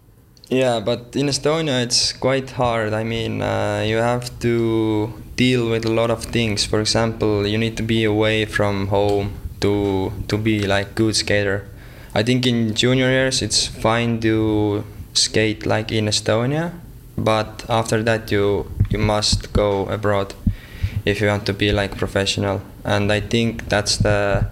[0.51, 2.92] Yeah, but in Estonia it's quite hard.
[2.92, 6.66] I mean, uh, you have to deal with a lot of things.
[6.66, 11.64] For example, you need to be away from home to to be like good skater.
[12.14, 16.73] I think in junior years it's fine to skate like in Estonia,
[17.16, 20.35] but after that you you must go abroad
[21.05, 22.61] if you want to be like professional.
[22.85, 24.46] And I think that's the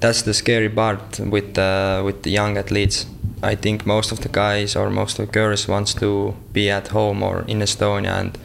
[0.00, 1.56] that's the scary part with
[2.04, 3.06] with the young athletes.
[3.42, 6.88] I think most of the guys or most of the girls wants to be at
[6.88, 8.38] home or in Estonia and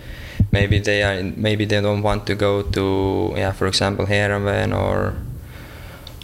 [0.51, 5.15] maybe they are maybe they don't want to go to yeah for example Heerenveen or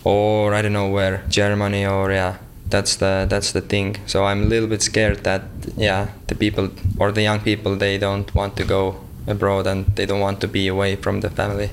[0.04, 2.38] or I don't know where Germany or yeah
[2.70, 5.44] that's the that's the thing so I'm a little bit scared that
[5.76, 10.06] yeah the people or the young people they don't want to go abroad and they
[10.06, 11.70] don't want to be away from the family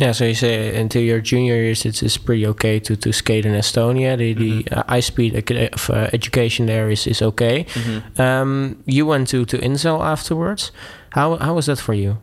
[0.00, 3.44] Yeah, so you say until your junior years, it's, it's pretty okay to, to skate
[3.44, 4.16] in Estonia.
[4.16, 7.66] The, the uh, ice speed of, uh, education there is, is okay.
[8.16, 10.70] Um, you went to, to Inzell afterwards.
[11.10, 12.18] How, how was that for you?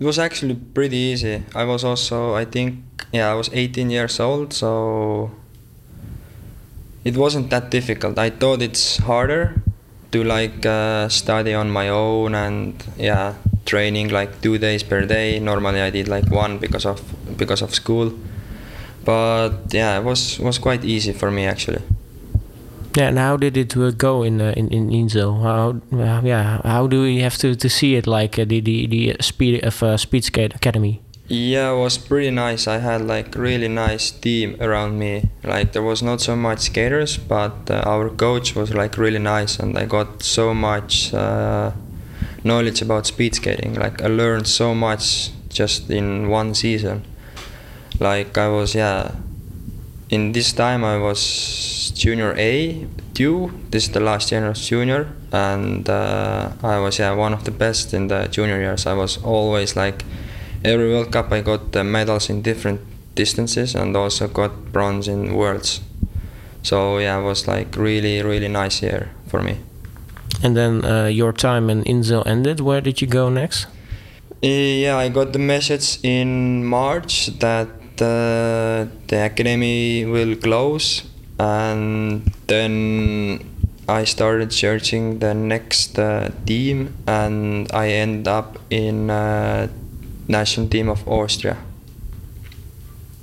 [0.00, 1.44] It was actually pretty easy.
[1.54, 2.82] I was also, I think,
[3.12, 5.30] yeah, I was 18 years old, so
[7.04, 8.18] it wasn't that difficult.
[8.18, 9.62] I thought it's harder
[10.12, 13.34] to like uh, study on my own and yeah,
[13.64, 15.40] training like two days per day.
[15.40, 17.00] Normally I did like one because of
[17.36, 18.12] because of school.
[19.04, 21.82] But yeah, it was was quite easy for me actually.
[22.96, 25.42] Yeah, and how did it uh, go in uh, in in Inzell?
[25.42, 28.86] How uh, yeah, how do we have to, to see it like uh, the the
[28.86, 31.01] the speed of uh, speed skate academy?
[31.32, 32.68] Yeah, it was pretty nice.
[32.68, 35.30] I had like really nice team around me.
[35.42, 39.58] Like there was not so much skaters, but uh, our coach was like really nice,
[39.58, 41.72] and I got so much uh,
[42.44, 43.72] knowledge about speed skating.
[43.72, 47.02] Like I learned so much just in one season.
[47.98, 49.12] Like I was yeah,
[50.10, 53.58] in this time I was junior A two.
[53.70, 57.52] This is the last year was junior, and uh, I was yeah one of the
[57.52, 58.84] best in the junior years.
[58.84, 60.04] I was always like
[60.64, 62.80] every World Cup I got uh, medals in different
[63.14, 65.80] distances and also got bronze in Worlds.
[66.62, 69.58] So yeah, it was like really really nice year for me.
[70.42, 72.60] And then uh, your time in Inzell ended.
[72.60, 73.66] Where did you go next?
[74.42, 77.68] Yeah, I got the message in March that
[78.00, 81.04] uh, the academy will close,
[81.38, 83.38] and then
[83.88, 89.68] I started searching the next uh, team, and I end up in uh,
[90.28, 91.56] national team of Austria.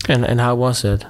[0.07, 1.05] And and how was it?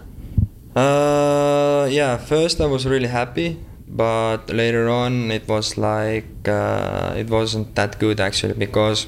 [0.76, 7.30] Uh, yeah, first I was really happy, but later on it was like uh, it
[7.30, 9.08] wasn't that good actually because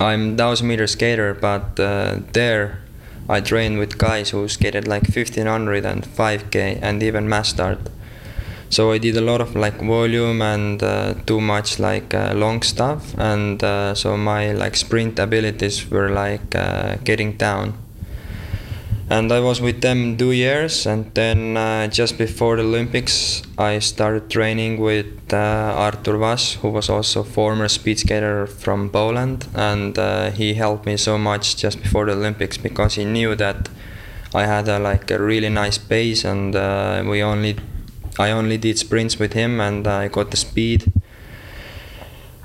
[0.00, 2.84] I'm thousand meter skater, but uh, there
[3.28, 7.78] I trained with guys who skated like 1500 and 5k and even mass start.
[8.74, 12.60] So I did a lot of like volume and uh, too much like uh, long
[12.62, 17.74] stuff, and uh, so my like sprint abilities were like uh, getting down.
[19.08, 23.78] And I was with them two years, and then uh, just before the Olympics, I
[23.78, 25.36] started training with uh,
[25.76, 29.96] Artur Waś, who was also former speed skater from Poland, and
[30.34, 33.68] he helped me so much just before the Olympics because he knew that
[34.34, 36.54] I had a, like a really nice pace, and
[37.08, 37.56] we only
[38.18, 40.92] I only did sprints with him and I got the speed.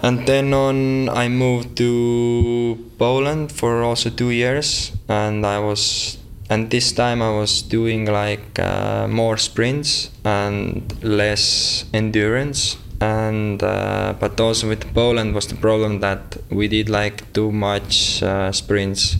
[0.02, 6.18] And then on, I moved to Poland for also two years, and I was,
[6.50, 12.78] and this time I was doing like uh, more sprints and less endurance.
[13.02, 18.24] And uh, but also with Poland was the problem that we did like too much
[18.24, 19.18] uh, sprints,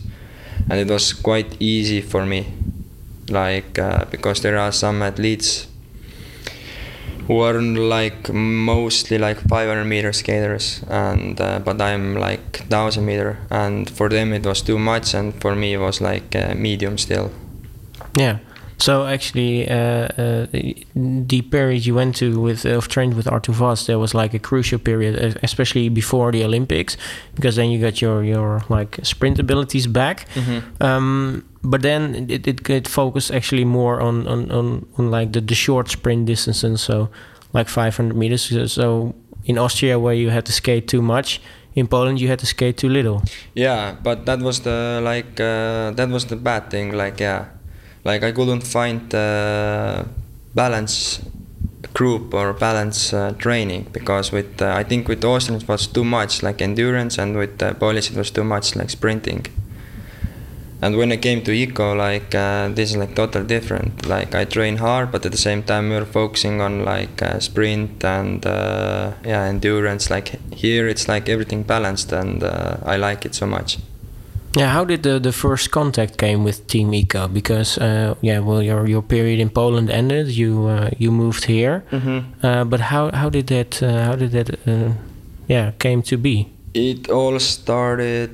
[0.70, 2.46] and it was quite easy for me,
[3.28, 5.66] like uh, because there are some athletes
[7.30, 13.38] who are like mostly like 500 meter skaters and uh, but i'm like 1000 meter
[13.50, 16.98] and for them it was too much and for me it was like uh, medium
[16.98, 17.30] still.
[18.16, 18.38] Yeah.
[18.78, 20.46] So actually uh, uh
[21.30, 24.40] the period you went to with uh, trained with Artur Waś there was like a
[24.40, 26.96] crucial period especially before the olympics
[27.34, 30.26] because then you got your your like sprint abilities back.
[30.34, 30.60] Mm -hmm.
[30.86, 35.40] um, but then it, it, it focused actually more on on, on, on like the,
[35.40, 37.08] the short sprint distances so
[37.52, 38.72] like 500 meters.
[38.72, 41.40] So in austria where you had to skate too much
[41.74, 43.22] in poland you had to skate too little.
[43.54, 47.46] Yeah but that was the like uh, that was the bad thing like yeah.
[48.02, 49.10] Like i couldn't find
[50.54, 51.20] balance
[51.94, 56.04] group or balance uh, training because with uh, i think with austin it was too
[56.04, 59.44] much like endurance and with uh, polish it was too much like sprinting
[60.82, 64.06] and when I came to IKO, like uh, this is like total different.
[64.06, 68.02] Like I train hard, but at the same time we're focusing on like uh, sprint
[68.04, 70.10] and uh, yeah endurance.
[70.10, 73.78] Like here, it's like everything balanced, and uh, I like it so much.
[74.56, 77.32] Yeah, how did the, the first contact came with Team IKO?
[77.32, 80.28] Because uh, yeah, well, your your period in Poland ended.
[80.28, 82.68] You uh, you moved here, mm -hmm.
[82.70, 84.50] but how how did that how did that
[85.46, 86.46] yeah came to be?
[86.72, 88.30] It all started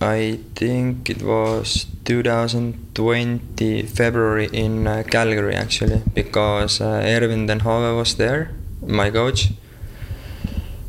[0.00, 7.96] I think it was 2020 February in uh, Calgary actually because uh, Erwin ten Hove
[7.96, 8.50] was there,
[8.82, 9.52] my coach,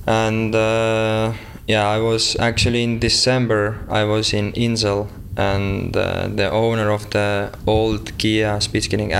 [0.05, 1.31] and uh,
[1.67, 3.79] yeah, I was actually in December.
[3.89, 9.13] I was in Inzell, and uh, the owner of the old Kia Speedskating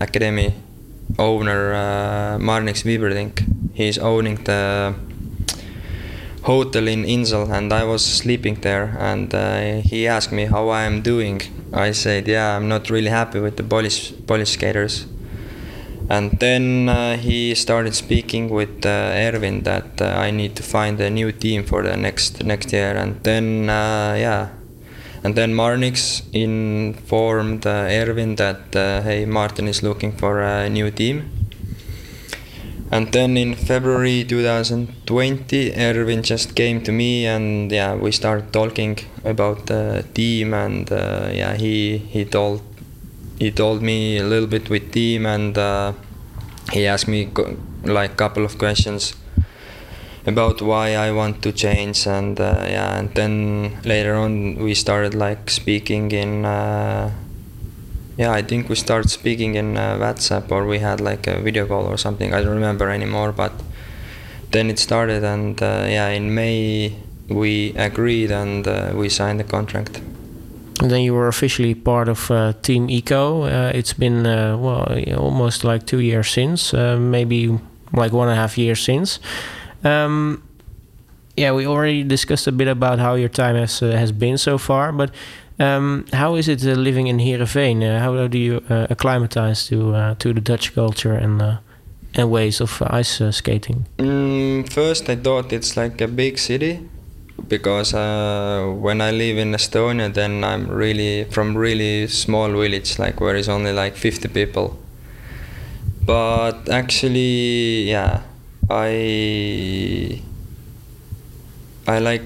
[0.00, 0.54] Academy,
[1.18, 4.94] owner uh, Marnix Wieberdink, he's owning the
[6.42, 10.82] hotel in Inzell and I was sleeping there and uh, he asked me how I
[10.82, 11.40] am doing.
[11.72, 15.06] I said, yeah, I'm not really happy with the Polish, Polish skaters.
[16.08, 21.00] And then uh, he started speaking with uh, Erwin that uh, I need to find
[21.00, 22.96] a new team for the next next year.
[22.96, 24.48] And then uh, yeah,
[25.22, 28.74] and then Marnix informed uh, Erwin that
[29.04, 31.39] hey, Martin is looking for a new team
[32.92, 38.98] And then in February 2020, Erwin just came to me and yeah, we started talking
[39.24, 42.62] about the team and uh, yeah, he he told
[43.38, 45.92] he told me a little bit with team and uh,
[46.72, 49.14] he asked me co- like couple of questions
[50.26, 55.14] about why I want to change and uh, yeah, and then later on we started
[55.14, 56.44] like speaking in.
[58.20, 61.66] Yeah, I think we started speaking in uh, WhatsApp or we had like a video
[61.66, 62.34] call or something.
[62.34, 63.50] I don't remember anymore, but
[64.50, 66.92] then it started, and uh, yeah, in May
[67.30, 70.02] we agreed and uh, we signed the contract.
[70.82, 73.48] And then you were officially part of uh, Team IKO.
[73.48, 74.84] Uh, it's been uh, well
[75.16, 77.58] almost like two years since, uh, maybe
[77.94, 79.18] like one and a half years since.
[79.82, 80.42] Um,
[81.38, 84.58] yeah, we already discussed a bit about how your time has uh, has been so
[84.58, 85.10] far, but
[85.60, 87.82] um, how is it uh, living in Heerenveen?
[87.82, 91.58] Uh, how do you uh, acclimatize to to the Dutch culture and
[92.14, 93.86] and ways of ice skating?
[93.98, 96.80] Mm, first, I thought it's like a big city
[97.48, 103.20] because uh, when I live in Estonia, then I'm really from really small village, like
[103.20, 104.78] where is only like 50 people.
[106.04, 108.22] But actually, yeah,
[108.70, 110.22] I
[111.86, 112.22] I like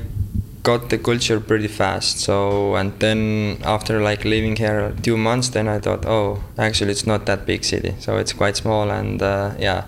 [0.64, 2.18] got the culture pretty fast.
[2.18, 7.06] So and then after like living here two months, then I thought, oh, actually it's
[7.06, 7.94] not that big city.
[8.00, 9.84] So it's quite small and uh, yeah,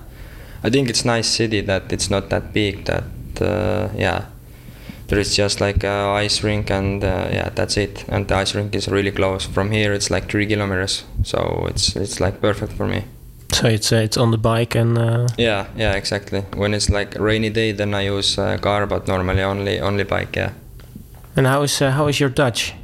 [0.63, 2.85] I think it's nice city that it's not that big.
[2.85, 3.05] That
[3.41, 4.27] uh, yeah,
[5.09, 8.05] there is just like a ice rink and uh, yeah, that's it.
[8.09, 9.47] And the ice rink is really close.
[9.47, 11.05] From here, it's like three kilometers.
[11.25, 13.05] So it's it's like perfect for me.
[13.53, 16.43] So it's uh, it's on the bike and uh, Yeah, yeah, exactly.
[16.55, 20.37] When it's like rainy day, then I use uh, car, but normally only only bike.
[20.37, 20.51] Yeah.
[21.37, 22.75] And how is uh, how is your Dutch?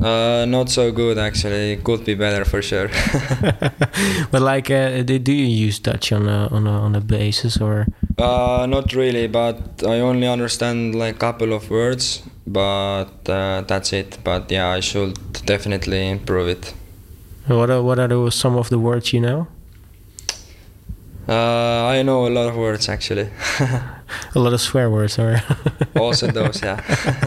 [0.00, 1.72] Uh, not so good actually.
[1.72, 2.88] It Could be better for sure.
[4.30, 7.86] but like, uh, do, you use Dutch on a on a on a basis or?
[8.18, 13.92] uh, not really, but I only understand like a couple of words, but uh, that's
[13.92, 14.18] it.
[14.24, 16.74] But yeah, I should definitely improve it.
[17.46, 19.48] What are what are the, some of the words you know?
[21.28, 23.28] Uh, I know a lot of words actually.
[24.34, 25.40] A lot of swear words, or
[25.96, 26.80] also those, yeah.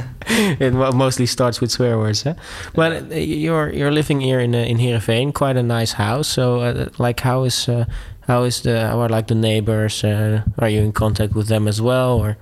[0.60, 2.24] it mostly starts with swear words.
[2.24, 2.36] Huh?
[2.74, 6.28] But uh, you're you're living here in uh, in Heerenveen, quite a nice house.
[6.28, 7.86] So, uh, like, how is uh,
[8.28, 10.04] how is the how are like the neighbors?
[10.04, 12.38] Uh, are you in contact with them as well, or?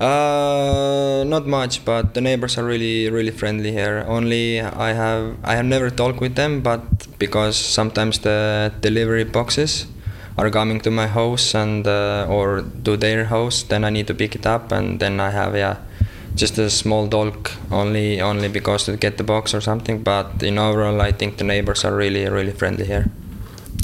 [0.00, 4.04] Uh, not much, but the neighbors are really really friendly here.
[4.06, 6.80] Only I have I have never talked with them, but
[7.18, 9.86] because sometimes the delivery boxes
[10.36, 14.14] are coming to my house and uh, or to their house, then I need to
[14.14, 15.78] pick it up, and then I have yeah,
[16.38, 20.02] just a small dog only only because to get the box or something.
[20.02, 23.04] But in overall, I think the neighbors are really really friendly here.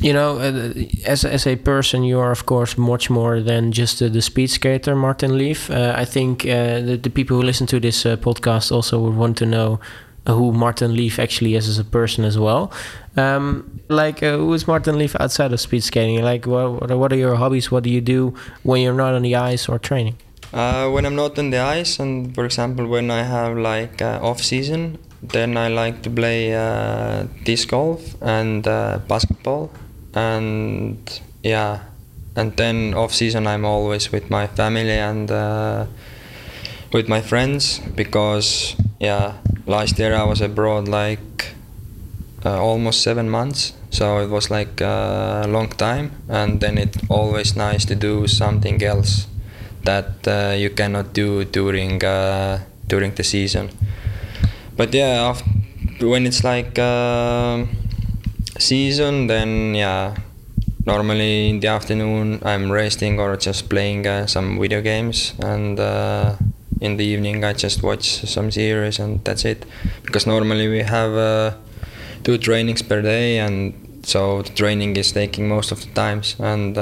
[0.01, 0.75] You know, uh,
[1.07, 4.51] as as a person, you are of course much more than just uh, the speed
[4.51, 5.71] skater, Marten Liiv.
[5.71, 9.17] Uh, I think uh, the, the people who listen to this uh, podcast also would
[9.17, 9.79] want to know
[10.27, 12.73] who Marten Liiv actually is as a person as well.
[13.17, 16.25] Um, like, uh, who is Marten Liiv outside of speed skating?
[16.25, 17.71] Like, what what are your hobbies?
[17.71, 20.17] What do you do when you're not on the ice or training?
[20.55, 24.21] Uh, when I'm not on the ice, and for example, when I have like uh,
[24.23, 29.73] off season, then I like to play uh, disc golf and uh, basketball,
[30.15, 30.97] and
[31.43, 31.81] yeah,
[32.37, 35.87] and then off season I'm always with my family and uh,
[36.93, 39.33] with my friends because yeah,
[39.67, 41.57] last year I was abroad like
[42.45, 47.85] almost seven months, so it was like a long time, and then it's always nice
[47.87, 49.27] to do something else
[49.85, 53.71] that uh, you cannot do during uh, during the season.
[54.77, 55.43] But yeah, af
[56.01, 57.69] when it's like um
[58.59, 60.17] season, then yeah,
[60.87, 66.37] normally in the afternoon I'm resting or just playing uh, some video games, and uh,
[66.81, 69.65] in the evening I just watch some series and that's it.
[70.05, 71.55] Because normally we have uh,
[72.25, 76.79] two trainings per day, and so the training is taking most of the times and.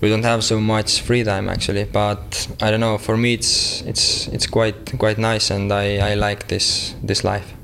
[0.00, 3.82] We don't have so much free time actually but i don't know for me it's
[3.82, 7.54] it's it's quite quite nice and i i like this this life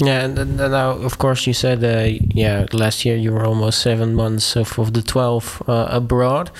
[0.00, 4.14] Yeah, and now of course you said, uh, yeah, last year you were almost seven
[4.14, 6.50] months of, of the twelve uh, abroad.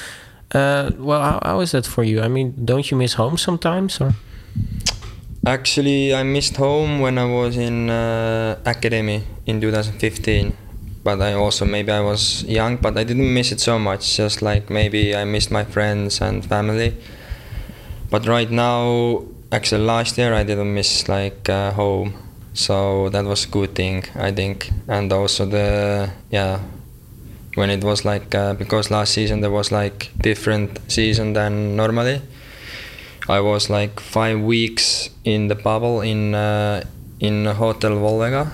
[0.50, 2.20] Uh, well, how, how is that for you?
[2.20, 4.14] I mean, don't you miss home sometimes, or?
[5.46, 10.52] actually i missed home when i was in uh, academy in 2015
[11.04, 14.16] but i also maybe i was young but i didn't miss it so much.
[14.16, 16.94] Just like maybe i missed my friends and family.
[18.11, 22.14] But right now actually last year i didn't miss like uh, home.
[22.54, 24.70] So that was a good thing i think.
[24.88, 26.61] And also the yeah
[27.55, 32.22] when it was like uh, because last season there was like different season than normally.
[33.28, 36.82] I was like five weeks in the bubble in uh,
[37.20, 38.53] in Hotel Wolvega,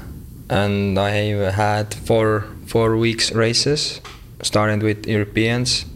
[0.49, 1.11] and I
[1.51, 4.01] had four four weeks races,
[4.43, 5.87] starting with Europeans.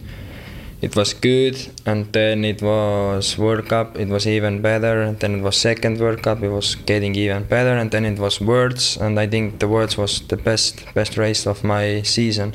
[0.81, 3.99] It was good, and then it was World Cup.
[3.99, 6.41] It was even better, and then it was second World Cup.
[6.43, 9.99] It was getting even better, and then it was Worlds, and I think the Worlds
[9.99, 12.55] was the best best race of my season.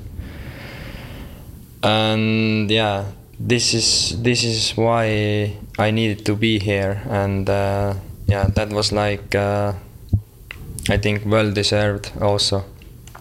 [1.84, 8.48] And yeah, this is this is why I needed to be here, and uh, yeah,
[8.56, 9.74] that was like uh,
[10.90, 12.64] I think well deserved also.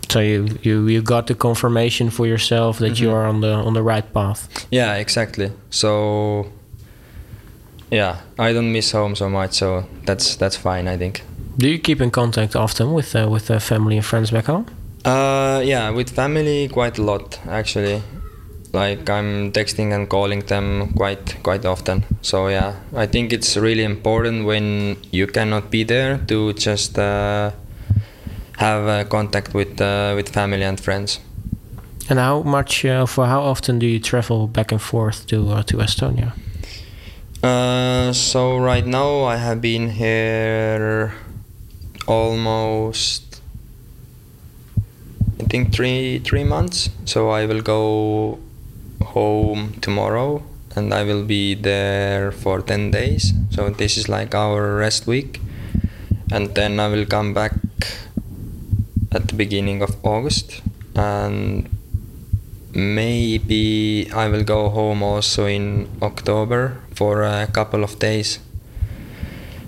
[0.08, 3.14] So you, you you got the confirmation for yourself that you Mhm.
[3.14, 4.48] are on the on the right path.
[4.70, 5.50] Yeah, exactly.
[5.70, 6.46] So
[7.90, 10.88] yeah, I don't miss home so much, so that's that's fine.
[10.94, 11.22] I think.
[11.58, 14.64] Do you keep in contact often with uh, with uh, family and friends back home?
[15.04, 18.02] Uh, yeah, with family quite a lot actually.
[18.72, 22.04] Like I'm texting and calling them quite quite often.
[22.22, 27.50] So yeah, I think it's really important when you cannot be there to just uh,
[28.56, 31.20] have uh, contact with uh, with family and friends.
[32.08, 35.62] And how much uh, for how often do you travel back and forth to uh,
[35.64, 36.32] to Estonia?
[37.42, 41.12] Uh, so right now I have been here
[42.06, 43.42] almost
[45.40, 46.88] I think three three months.
[47.04, 48.38] So I will go
[49.02, 50.42] home tomorrow
[50.74, 53.32] and I will be there for ten days.
[53.50, 55.40] So this is like our rest week,
[56.30, 57.52] and then I will come back
[59.12, 60.62] at the beginning of August
[60.96, 61.68] and
[62.72, 68.38] maybe I will go home also in October for a couple of days.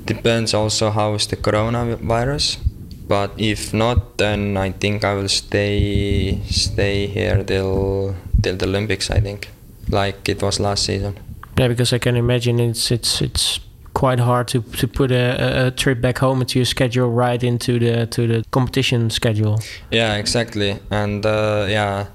[0.07, 2.59] Depends also how is the coronavirus,
[3.09, 9.11] but if not, then I think I will stay stay here till till the Olympics.
[9.11, 9.49] I think,
[9.91, 11.17] like it was last season.
[11.59, 13.61] Yeah, because I can imagine it's it's it's
[13.95, 17.43] quite hard to to put a, a- a trip back home into your schedule right
[17.43, 19.59] into the to the competition schedule.
[19.93, 20.79] Yeah, exactly.
[20.91, 22.07] And uh, yeah,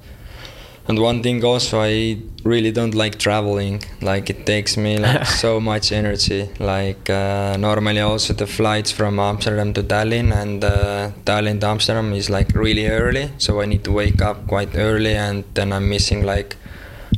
[0.87, 3.83] and one thing also, I really don't like traveling.
[4.01, 6.49] Like it takes me like so much energy.
[6.59, 12.13] Like uh, normally also the flights from Amsterdam to Tallinn and uh, Tallinn to Amsterdam
[12.13, 15.89] is like really early, so I need to wake up quite early, and then I'm
[15.89, 16.55] missing like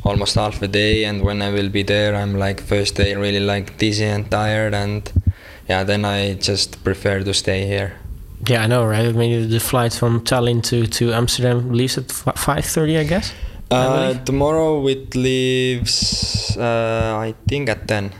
[0.04, 1.04] almost half a day.
[1.04, 4.74] And when I will be there, I'm like first day really like dizzy and tired,
[4.74, 5.10] and
[5.68, 7.94] yeah, then I just prefer to stay here.
[8.46, 9.06] Yeah, I know, right?
[9.06, 13.32] I mean, the flight from Tallinn to to Amsterdam leaves at five thirty, I guess.
[13.72, 18.12] Uh, tomorrow it leaves, uh, I think at 10.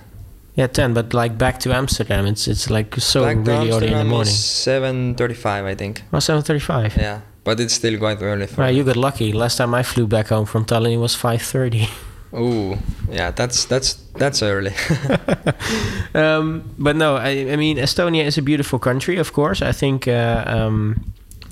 [0.55, 0.92] Yeah, ten.
[0.92, 4.32] But like back to Amsterdam, it's it's like so Back really early in the morning.
[4.32, 6.03] 7.35, I think.
[6.12, 6.94] Oh, seven thirty-five.
[6.96, 8.76] Yeah, but it's still quite early for Right, me.
[8.78, 9.32] you got lucky.
[9.32, 11.88] Last time I flew back home from Tallinn, it was five thirty.
[12.34, 12.76] Ooh,
[13.11, 14.72] yeah, that's that's that's early.
[16.14, 19.16] um, but no, I, I mean Estonia is a beautiful country.
[19.16, 21.00] Of course, I think uh, um,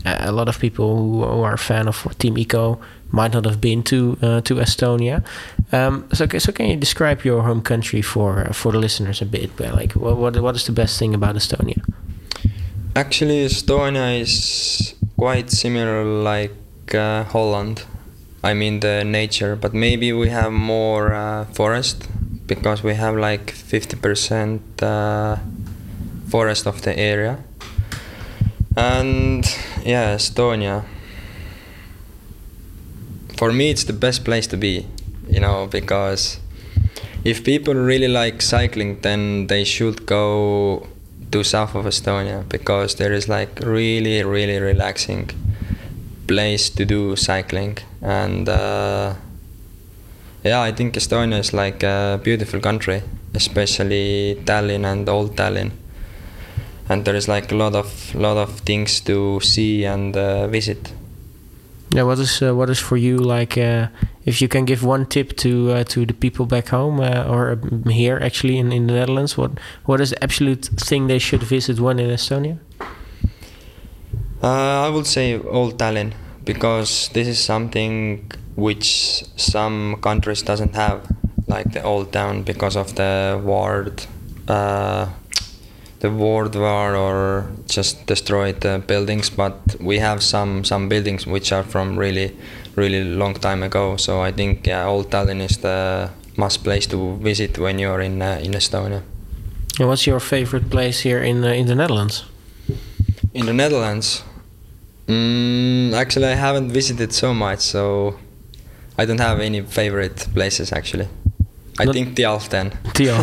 [0.04, 2.78] a lot of people who, are a fan of Team IKO
[3.12, 5.24] might not have been to uh, to Estonia.
[5.72, 9.26] Um, so, so can you describe your home country for uh, for the listeners a
[9.26, 9.58] bit?
[9.58, 11.82] Like, what, what what is the best thing about Estonia?
[12.94, 17.84] Actually, Estonia is quite similar like uh, Holland.
[18.42, 22.08] I mean the nature, but maybe we have more uh, forest
[22.46, 25.36] because we have like 50% uh,
[26.28, 27.38] forest of the area.
[28.76, 29.44] And
[29.84, 30.84] yeah, Estonia.
[33.36, 34.86] For me, it's the best place to be,
[35.28, 36.38] you know, because
[37.24, 40.86] if people really like cycling, then they should go
[41.32, 45.30] to south of Estonia because there is like really, really relaxing
[46.30, 49.14] place to do cycling and uh,
[50.44, 53.02] yeah i think estonia is like a beautiful country
[53.34, 55.70] especially tallinn and old tallinn
[56.90, 60.92] and there is like a lot of lot of things to see and uh, visit
[61.92, 63.58] Yeah, what is uh, what is for you like?
[63.58, 63.88] Uh,
[64.24, 67.50] if you can give one tip to uh, to the people back home uh, or
[67.50, 69.50] um, here actually in, in the Netherlands, what
[69.86, 72.58] what is the absolute thing they should visit when in Estonia?
[74.42, 76.12] Uh, I would say Old Tallinn
[76.44, 81.00] because this is something which some countries doesn't have,
[81.48, 84.06] like the old town because of the ward,
[84.46, 85.08] uh,
[86.00, 89.30] the world war or just destroyed the buildings.
[89.30, 92.36] But we have some some buildings which are from really
[92.76, 93.96] really long time ago.
[93.96, 98.22] So I think yeah, Old Tallinn is the must place to visit when you're in
[98.22, 99.02] uh, in Estonia.
[99.78, 102.24] And what's your favorite place here in uh, in the Netherlands?
[103.32, 104.24] In the Netherlands,
[105.06, 108.18] mm, actually, I haven't visited so much, so
[108.98, 111.08] I don't have any favorite places actually.
[111.80, 112.70] I Not- think Thialf then.
[112.94, 113.14] Theo.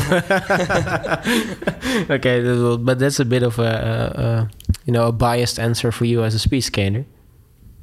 [2.16, 2.42] okay,
[2.78, 4.50] but that's a bit of a, a, a
[4.86, 7.06] you know a biased answer for you as a speed skater.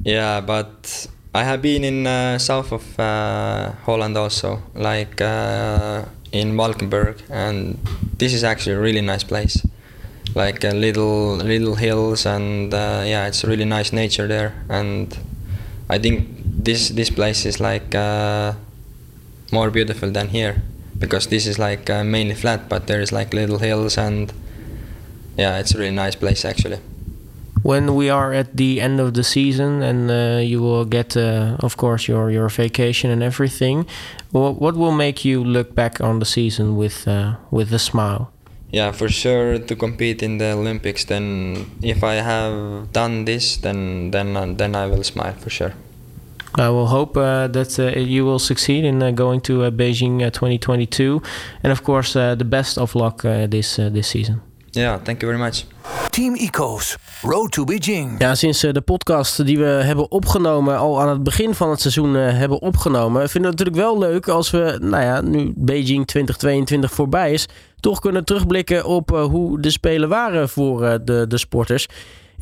[0.05, 6.57] Yeah, but I have been in uh, south of uh, Holland also, like uh, in
[6.57, 7.79] Valkenburg, and
[8.19, 9.65] this is actually a really nice place.
[10.35, 14.53] Like uh, little little hills, and uh, yeah, it's really nice nature there.
[14.69, 15.17] And
[15.89, 16.29] I think
[16.65, 18.55] this this place is like uh,
[19.55, 20.55] more beautiful than here
[20.99, 24.33] because this is like uh, mainly flat, but there is like little hills, and
[25.37, 26.79] yeah, it's a really nice place actually.
[27.63, 31.57] When we are at the end of the season and uh, you will get, uh,
[31.61, 33.87] of course, your your vacation and everything,
[34.33, 38.31] what what will make you look back on the season with uh, with a smile?
[38.71, 41.05] Yeah, for sure to compete in the Olympics.
[41.05, 45.73] Then if I have done this, then then uh, then I will smile for sure.
[46.57, 50.23] I will hope uh, that uh, you will succeed in uh, going to uh, Beijing
[50.23, 51.21] uh, 2022,
[51.63, 54.41] and of course, uh, the best of luck uh, this uh, this season.
[54.71, 55.65] Yeah, thank you very much.
[56.11, 58.19] Team Ico's Road to Beijing.
[58.19, 62.15] Ja, sinds de podcast die we hebben opgenomen, al aan het begin van het seizoen
[62.15, 66.93] hebben opgenomen, vinden we het natuurlijk wel leuk als we, nou ja, nu Beijing 2022
[66.93, 67.47] voorbij is,
[67.81, 71.87] toch kunnen terugblikken op hoe de Spelen waren voor de, de sporters.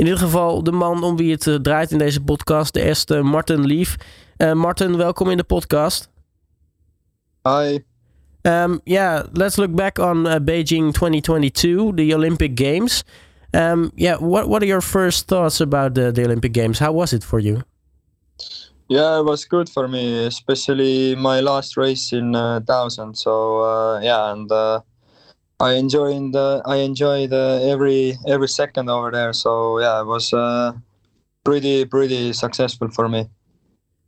[0.03, 3.23] In dit geval de man om wie het eh, draait in deze podcast, de eerste
[3.23, 3.97] Martin Lief.
[4.37, 6.11] Eh Martin, welkom in de podcast.
[7.43, 7.79] Hi.
[8.43, 13.05] Um, yeah, let's look back on uh, Beijing 2022, the Olympic Games.
[13.51, 16.79] Um, yeah, what what are your first thoughts about the, the Olympic Games?
[16.79, 17.63] How was it for you?
[18.87, 23.15] Yeah, it was good for me, especially my last race in uh, thousand.
[23.15, 24.81] So uh, yeah, and uh,
[25.63, 29.33] I enjoyed the I enjoyed uh, every every second over there.
[29.33, 30.73] So yeah, it was uh,
[31.45, 33.29] pretty pretty successful for me.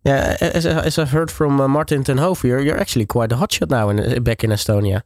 [0.04, 3.70] Yeah, as, as I've heard from uh, Martijn ten you're, you're actually quite a hotshot
[3.70, 5.02] now in, back in Estonia.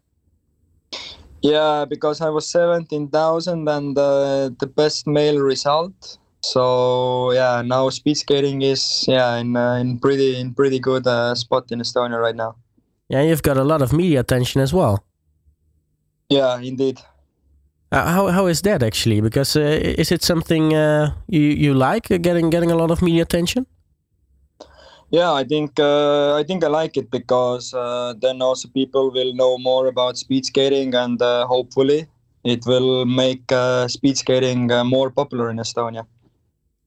[1.40, 6.18] Yeah, because I was 17,000 and uh, the best male result.
[6.42, 11.34] So yeah, now speed skating is yeah in uh, in pretty in pretty good uh,
[11.34, 12.56] spot in Estonia right now.
[13.08, 15.04] Yeah, you've got a lot of media attention as well.
[16.28, 17.00] Yeah, indeed.
[17.90, 19.20] Uh, how how is that actually?
[19.20, 23.00] Because uh, is it something uh, you you like uh, getting getting a lot of
[23.00, 23.66] media attention?
[25.10, 29.32] Yeah, I think uh, I think I like it because uh, then also people will
[29.34, 32.06] know more about speed skating and uh, hopefully
[32.44, 36.06] it will make uh, speed skating uh, more popular in Estonia.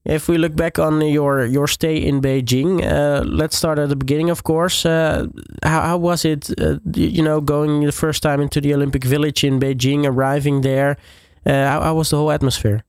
[0.03, 3.95] If we look back on your your stay in Beijing, uh, let's start at the
[3.95, 4.83] beginning, of course.
[4.85, 5.27] Uh,
[5.63, 9.43] how, how was it, uh, you know, going the first time into the Olympic Village
[9.43, 10.97] in Beijing, arriving there?
[11.45, 12.83] Uh, how, how was the whole atmosphere?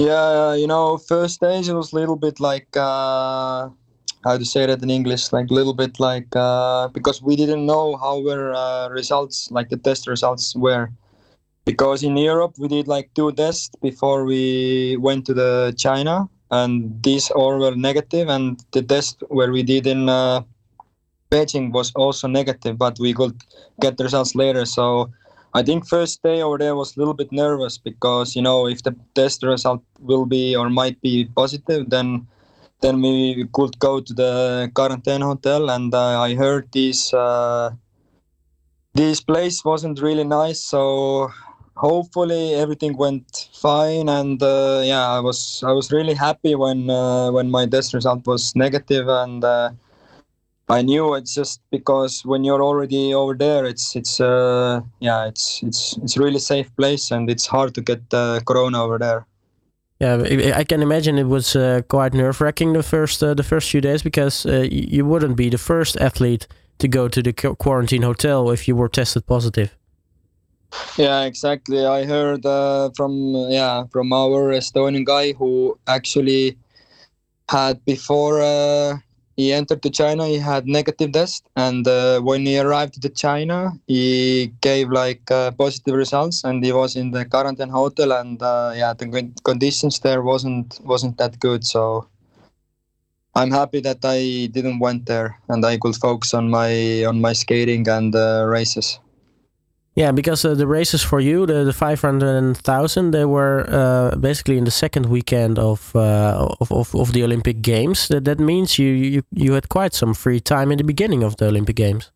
[0.00, 3.68] Yeah, you know, first days it was a little bit like uh,
[4.24, 7.64] how to say that in English, like a little bit like uh, because we didn't
[7.64, 10.90] know how were uh, results, like the test results were.
[11.64, 17.02] Because in Europe we did like two tests before we went to the China, and
[17.02, 20.42] these all were negative, and the test where we did in uh,
[21.30, 23.36] Beijing was also negative, but we could
[23.80, 24.64] get the results later.
[24.64, 25.10] So
[25.54, 28.82] I think first day over there was a little bit nervous because you know if
[28.82, 32.26] the test result will be or might be positive, then
[32.80, 35.70] then we could go to the quarantine hotel.
[35.70, 37.70] And uh, I heard this uh,
[38.94, 41.30] this place wasn't really nice, so
[41.80, 44.08] hopefully everything went fine.
[44.08, 48.26] And uh, yeah, I was I was really happy when uh, when my test result
[48.26, 49.44] was negative and.
[49.44, 49.70] Uh,
[50.70, 55.60] I knew it's just because when you're already over there, it's it's uh yeah it's
[55.64, 59.26] it's it's really safe place and it's hard to get uh, corona over there.
[59.98, 63.68] Yeah, I can imagine it was uh, quite nerve wracking the first uh, the first
[63.68, 66.46] few days because you wouldn't be the first athlete
[66.78, 69.79] to go to the quarantine hotel if you were tested positive.
[70.96, 71.84] Yeah, exactly.
[71.86, 73.12] I heard uh, from
[73.50, 76.56] yeah from our Estonian guy who actually
[77.48, 78.98] had before uh,
[79.36, 83.72] he entered to China, he had negative test, and uh, when he arrived to China,
[83.86, 88.72] he gave like uh, positive results, and he was in the quarantine hotel, and uh,
[88.76, 89.06] yeah, the
[89.44, 91.64] conditions there wasn't wasn't that good.
[91.66, 92.06] So
[93.34, 97.32] I'm happy that I didn't went there, and I could focus on my on my
[97.32, 98.98] skating and uh, races.
[100.00, 104.64] Yeah, because uh, the races for you, the, the 500,000, they were uh, basically in
[104.64, 108.08] the second weekend of, uh, of, of of the Olympic Games.
[108.08, 111.36] That that means you, you you had quite some free time in the beginning of
[111.36, 112.10] the Olympic Games.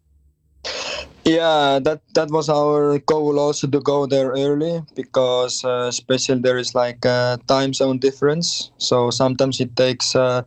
[1.25, 6.57] Yeah, that that was our goal also to go there early because uh, especially there
[6.57, 8.73] is like a time zone difference.
[8.79, 10.45] So sometimes it takes uh,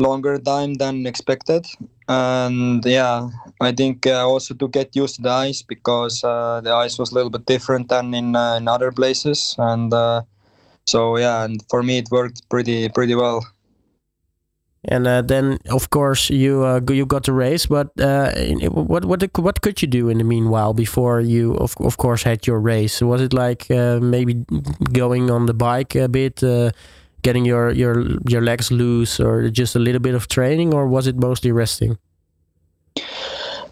[0.00, 1.66] longer time than expected,
[2.08, 3.28] and yeah,
[3.60, 7.12] I think uh, also to get used to the ice because uh, the ice was
[7.12, 10.22] a little bit different than in, uh, in other places, and uh,
[10.86, 13.46] so yeah, and for me it worked pretty pretty well.
[14.84, 17.66] And uh, then, of course, you uh, you got the race.
[17.66, 22.22] But what what what could you do in the meanwhile before you, of of course,
[22.22, 23.02] had your race?
[23.02, 24.46] Was it like maybe
[24.92, 26.42] going on the bike a bit,
[27.22, 31.06] getting your your your legs loose, or just a little bit of training, or was
[31.06, 31.98] it mostly resting?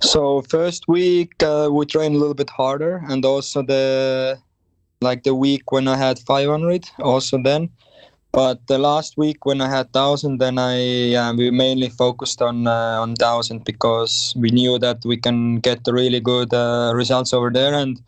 [0.00, 4.38] So first week uh, we trained a little bit harder, and also the
[5.00, 7.70] like the week when I had 500, also then
[8.36, 10.76] but the last week when I had thousand, then I
[11.16, 15.80] yeah, we mainly focused on uh, on thousand because we knew that we can get
[15.86, 17.72] really good uh, results over there.
[17.72, 17.98] And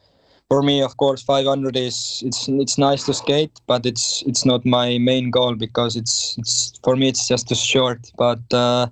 [0.48, 4.64] for me, of course, 500 is it's it's nice to skate, but it's it's not
[4.64, 8.10] my main goal because it's it's for me it's just too short.
[8.16, 8.88] But uh,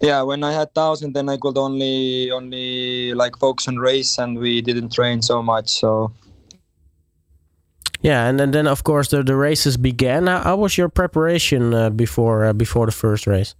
[0.00, 4.38] yeah, when I had thousand, then I could only only like focus on race, and
[4.38, 5.70] we didn't train so much.
[5.70, 6.12] So
[8.02, 10.26] yeah, and then, then of course the, the races began.
[10.26, 13.54] How, how was your preparation uh, before uh, before the first race?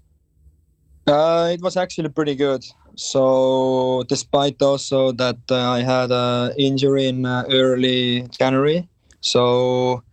[1.06, 2.62] Uh, it was actually pretty good.
[3.00, 8.86] So despite also that uh, I had an injury in uh, early January,
[9.22, 10.04] so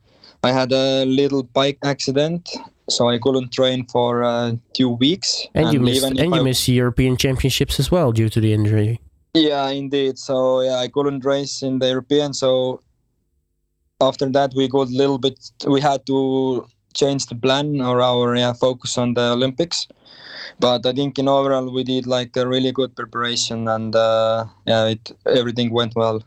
[0.41, 2.47] I had a little bike accident,
[2.87, 5.45] so I couldn't train for uh, two weeks.
[5.53, 6.41] And, and you missed and you I...
[6.41, 9.01] missed European Championships as well due to the injury.
[9.33, 10.17] Yeah, indeed.
[10.17, 12.33] So yeah, I couldn't race in the European.
[12.33, 12.79] So
[13.99, 16.65] after that we got a little bit we had to
[17.01, 19.87] change the plan or our yeah, focus on the olympics.
[20.59, 24.93] But i think in overall we did like a really good preparation and uh, yeah
[24.93, 26.19] it everything went well.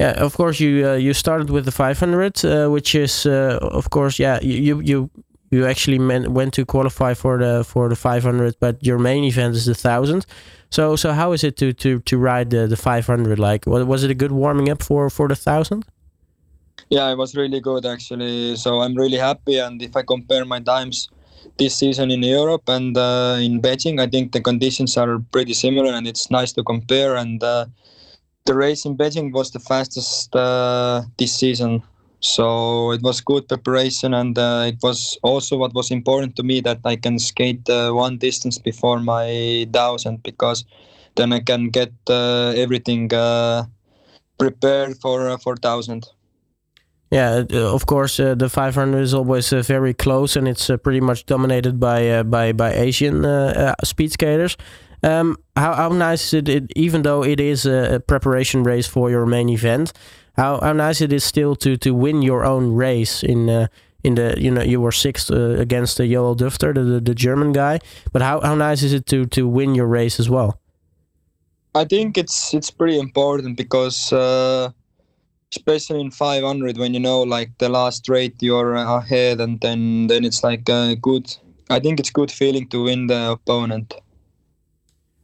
[0.00, 3.90] Yeah of course you uh, you started with the 500 uh, which is uh, of
[3.90, 5.10] course yeah you you
[5.52, 9.54] you actually meant, went to qualify for the for the 500 but your main event
[9.54, 10.24] is the 1000
[10.70, 14.10] so so how is it to to to ride the the 500 like was it
[14.10, 15.84] a good warming up for for the 1000
[16.92, 18.56] yeah, it was really good actually.
[18.56, 19.58] So I'm really happy.
[19.58, 21.08] And if I compare my times
[21.58, 25.92] this season in Europe and uh, in Beijing, I think the conditions are pretty similar,
[25.92, 27.16] and it's nice to compare.
[27.16, 27.66] And uh,
[28.46, 31.82] the race in Beijing was the fastest uh, this season.
[32.20, 36.60] So it was good preparation, and uh, it was also what was important to me
[36.62, 40.64] that I can skate uh, one distance before my thousand because
[41.16, 43.10] then I can get uh, everything
[44.38, 46.06] prepared for for thousand.
[47.12, 50.78] Yeah, uh, of course, uh, the 500 is always uh, very close, and it's uh,
[50.78, 54.56] pretty much dominated by uh, by by Asian uh, speed skaters.
[55.02, 59.26] Um, how how nice is it, even though it is a, preparation race for your
[59.26, 59.92] main event?
[60.38, 63.68] How how nice it is still to to win your own race in
[64.02, 67.80] in the you know you were sixth against the Joel Dufter, the, the German guy.
[68.12, 70.58] But how how nice is it to to win your race as well?
[71.74, 74.14] I think it's it's pretty important because
[75.56, 80.24] especially in 500 when you know like the last straight you're ahead and then then
[80.24, 81.34] it's like a good.
[81.70, 83.94] I think it's good feeling to win the opponent.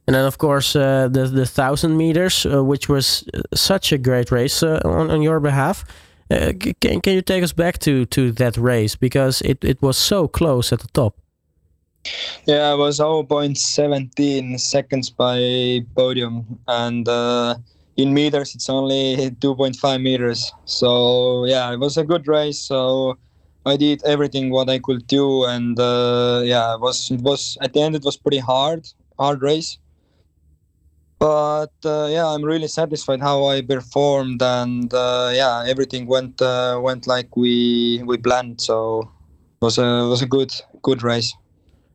[0.07, 3.97] And then of course uh, the the thousand meters uh, which was uh, such a
[3.97, 5.85] great race uh, on, on your behalf.
[6.31, 8.95] Uh, can, can you take us back to to that race?
[8.95, 11.15] Because it, it was so close at the top.
[12.45, 17.55] Yeah it was 0.17 seconds by podium and uh,
[18.01, 20.51] in meters it's only 2.5 meters.
[20.65, 22.59] So yeah it was a good race.
[22.59, 23.17] So
[23.65, 27.73] i did everything what i could do and uh, yeah it was it was at
[27.73, 28.87] the end it was pretty hard
[29.19, 29.77] hard race.
[31.19, 36.79] But uh, yeah i'm really satisfied how i performed and uh, yeah everything went uh,
[36.81, 38.61] went like we we planned.
[38.61, 39.11] So
[39.61, 41.33] it was a it was a good good race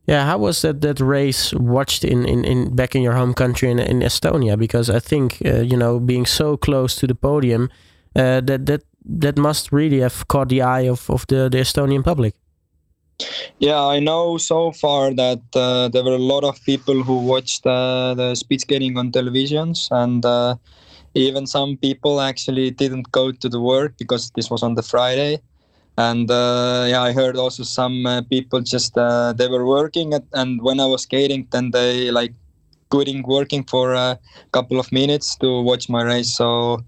[0.06, 3.70] yeah, how was that that race watched in, in, in back in your home country
[3.70, 4.58] in, in Estonia?
[4.58, 7.70] Because I think uh, you know being so close to the podium,
[8.14, 12.02] uh, that that that must really have caught the eye of, of the, the Estonian
[12.02, 12.34] public.
[13.58, 17.64] Yeah, I know so far that uh, there were a lot of people who watched
[17.66, 20.56] uh, the speed skating on televisions, and uh,
[21.14, 25.40] even some people actually didn't go to the work because this was on the Friday
[25.96, 30.24] and uh, yeah i heard also some uh, people just uh, they were working at,
[30.32, 32.32] and when i was skating then they like
[32.90, 34.18] quitting working for a
[34.52, 36.30] couple of minutes to watch my race.
[36.32, 36.80] So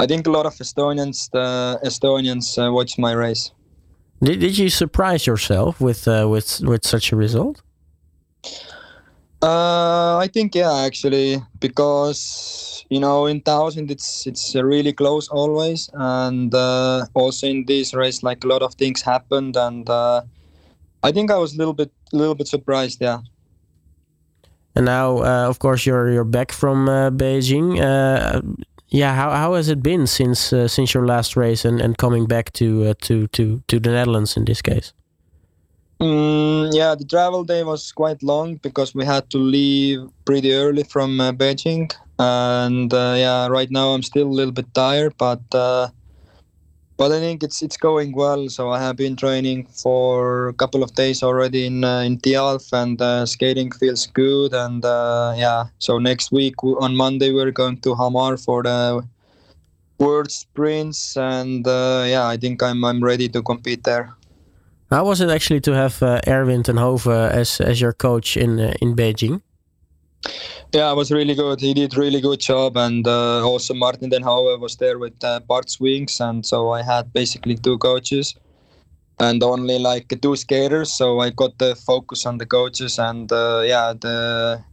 [0.00, 3.52] i think a lot of estonians uh, estonians uh, watched my race.
[4.22, 7.62] Did, did you surprise yourself with uh, with with such a result
[9.42, 16.54] i think yeah actually because you know in thousand it's it's really close always and
[16.54, 20.20] uh, also in this race like a lot of things happened and uh,
[21.02, 23.00] I think I was a little bit, a little bit surprised.
[23.00, 23.20] Yeah.
[24.74, 27.80] And now, uh, of course, you're you're back from uh, Beijing.
[27.80, 28.42] Uh,
[28.88, 32.26] yeah, how, how has it been since uh, since your last race and, and coming
[32.26, 34.92] back to uh, to to to the Netherlands in this case?
[36.00, 40.82] Mm, yeah, the travel day was quite long because we had to leave pretty early
[40.82, 45.42] from uh, Beijing, and yeah, right now I'm still a little bit tired, but
[46.96, 48.48] but I think it's it's going well.
[48.48, 52.72] So I have been training for a couple of days already in uh, in Thialf,
[52.72, 54.52] and uh, skating feels good.
[54.54, 59.02] And uh, yeah, so next week on Monday we're going to Hamar for the
[59.98, 64.14] World Sprints, and uh, yeah, I think I'm I'm ready to compete there.
[64.90, 68.58] How was it actually to have uh, Erwin ten Hove as as your coach in
[68.58, 69.40] uh, in Beijing?
[70.72, 71.60] Yeah, it was really good.
[71.60, 75.40] He did really good job, and uh, also Martijn ten Hove was there with uh,
[75.40, 78.34] Bart Swings, and so I had basically two coaches
[79.20, 80.92] and only like two skaters.
[80.92, 84.64] So I got the focus on the coaches, and uh, yeah, the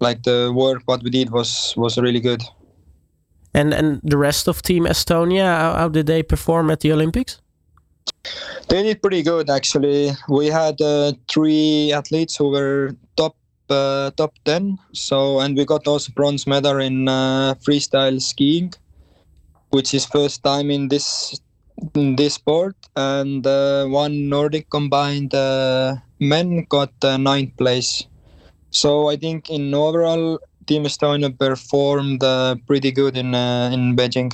[0.00, 2.42] like the work what we did was was really good.
[3.52, 7.40] And and the rest of Team Estonia, how, how did they perform at the Olympics?
[8.68, 10.10] They did pretty good actually.
[10.28, 13.36] We had uh, three athletes who were top
[13.68, 18.72] uh, top 10 so and we got also bronze medal in uh, freestyle skiing
[19.70, 21.40] which is first time in this
[21.94, 28.06] in this sport and uh, one nordic combined uh, men got uh, ninth place
[28.70, 32.22] so i think in overall team estonia performed
[32.66, 33.34] pretty good in
[33.74, 34.32] in beijing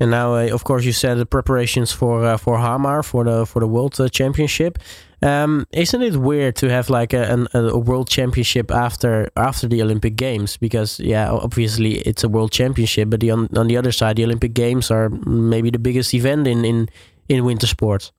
[0.00, 3.44] and now, uh, of course, you said the preparations for uh, for Hamar for the
[3.44, 4.78] for the World uh, Championship.
[5.22, 10.16] Um, isn't it weird to have like a, a, World Championship after after the Olympic
[10.16, 10.56] Games?
[10.56, 14.24] Because yeah, obviously it's a World Championship, but the, on on the other side, the
[14.24, 16.88] Olympic Games are maybe the biggest event in in
[17.28, 18.12] in winter sports.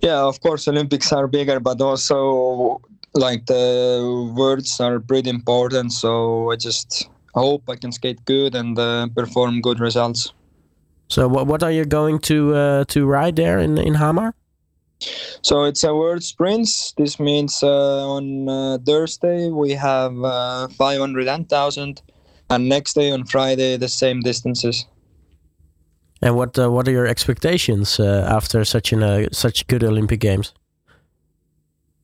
[0.00, 2.80] Yeah, of course, Olympics are bigger, but also
[3.14, 5.92] like the words are pretty important.
[5.92, 10.32] So I just hope I can skate good and uh, perform good results.
[11.08, 14.34] So what what are you going to uh, to ride there in in Hamar?
[15.42, 16.92] So it's a world sprints.
[16.96, 22.02] This means uh, on uh, Thursday we have uh, 500 and 1000,
[22.50, 24.86] and next day on Friday the same distances.
[26.20, 30.20] And what uh, what are your expectations uh, after such an uh, such good Olympic
[30.20, 30.52] Games?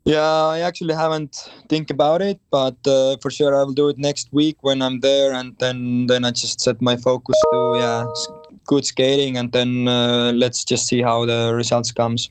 [0.04, 3.98] Yeah, I actually haven't think about it, but uh, for sure I will do it
[3.98, 8.04] next week when I'm there, and then then I just set my focus to yeah
[8.64, 12.30] good skating, and then uh, let's just see how the results comes.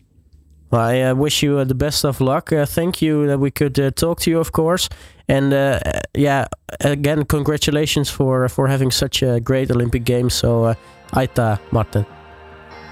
[0.70, 2.52] Well, I uh, wish you uh, the best of luck.
[2.52, 4.90] Uh, thank you that we could uh, talk to you, of course,
[5.28, 5.80] and uh,
[6.18, 6.48] yeah,
[6.80, 10.34] again, congratulations for for having such a great Olympic Games.
[10.34, 10.76] So,
[11.12, 12.06] Aita, Marten.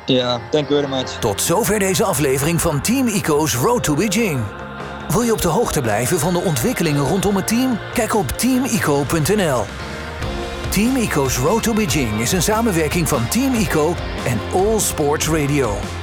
[0.08, 1.20] Yeah, thank you very much.
[1.20, 4.40] Tot zover deze aflevering van Team IKO's Road to Beijing.
[5.10, 7.78] Wil je op de hoogte blijven van de ontwikkelingen rondom het team?
[7.94, 9.64] Kijk op teamiko.nl.
[10.72, 13.96] Team Ico's Road to Beijing is een samenwerking van Team Ico
[14.26, 16.01] en All Sports Radio.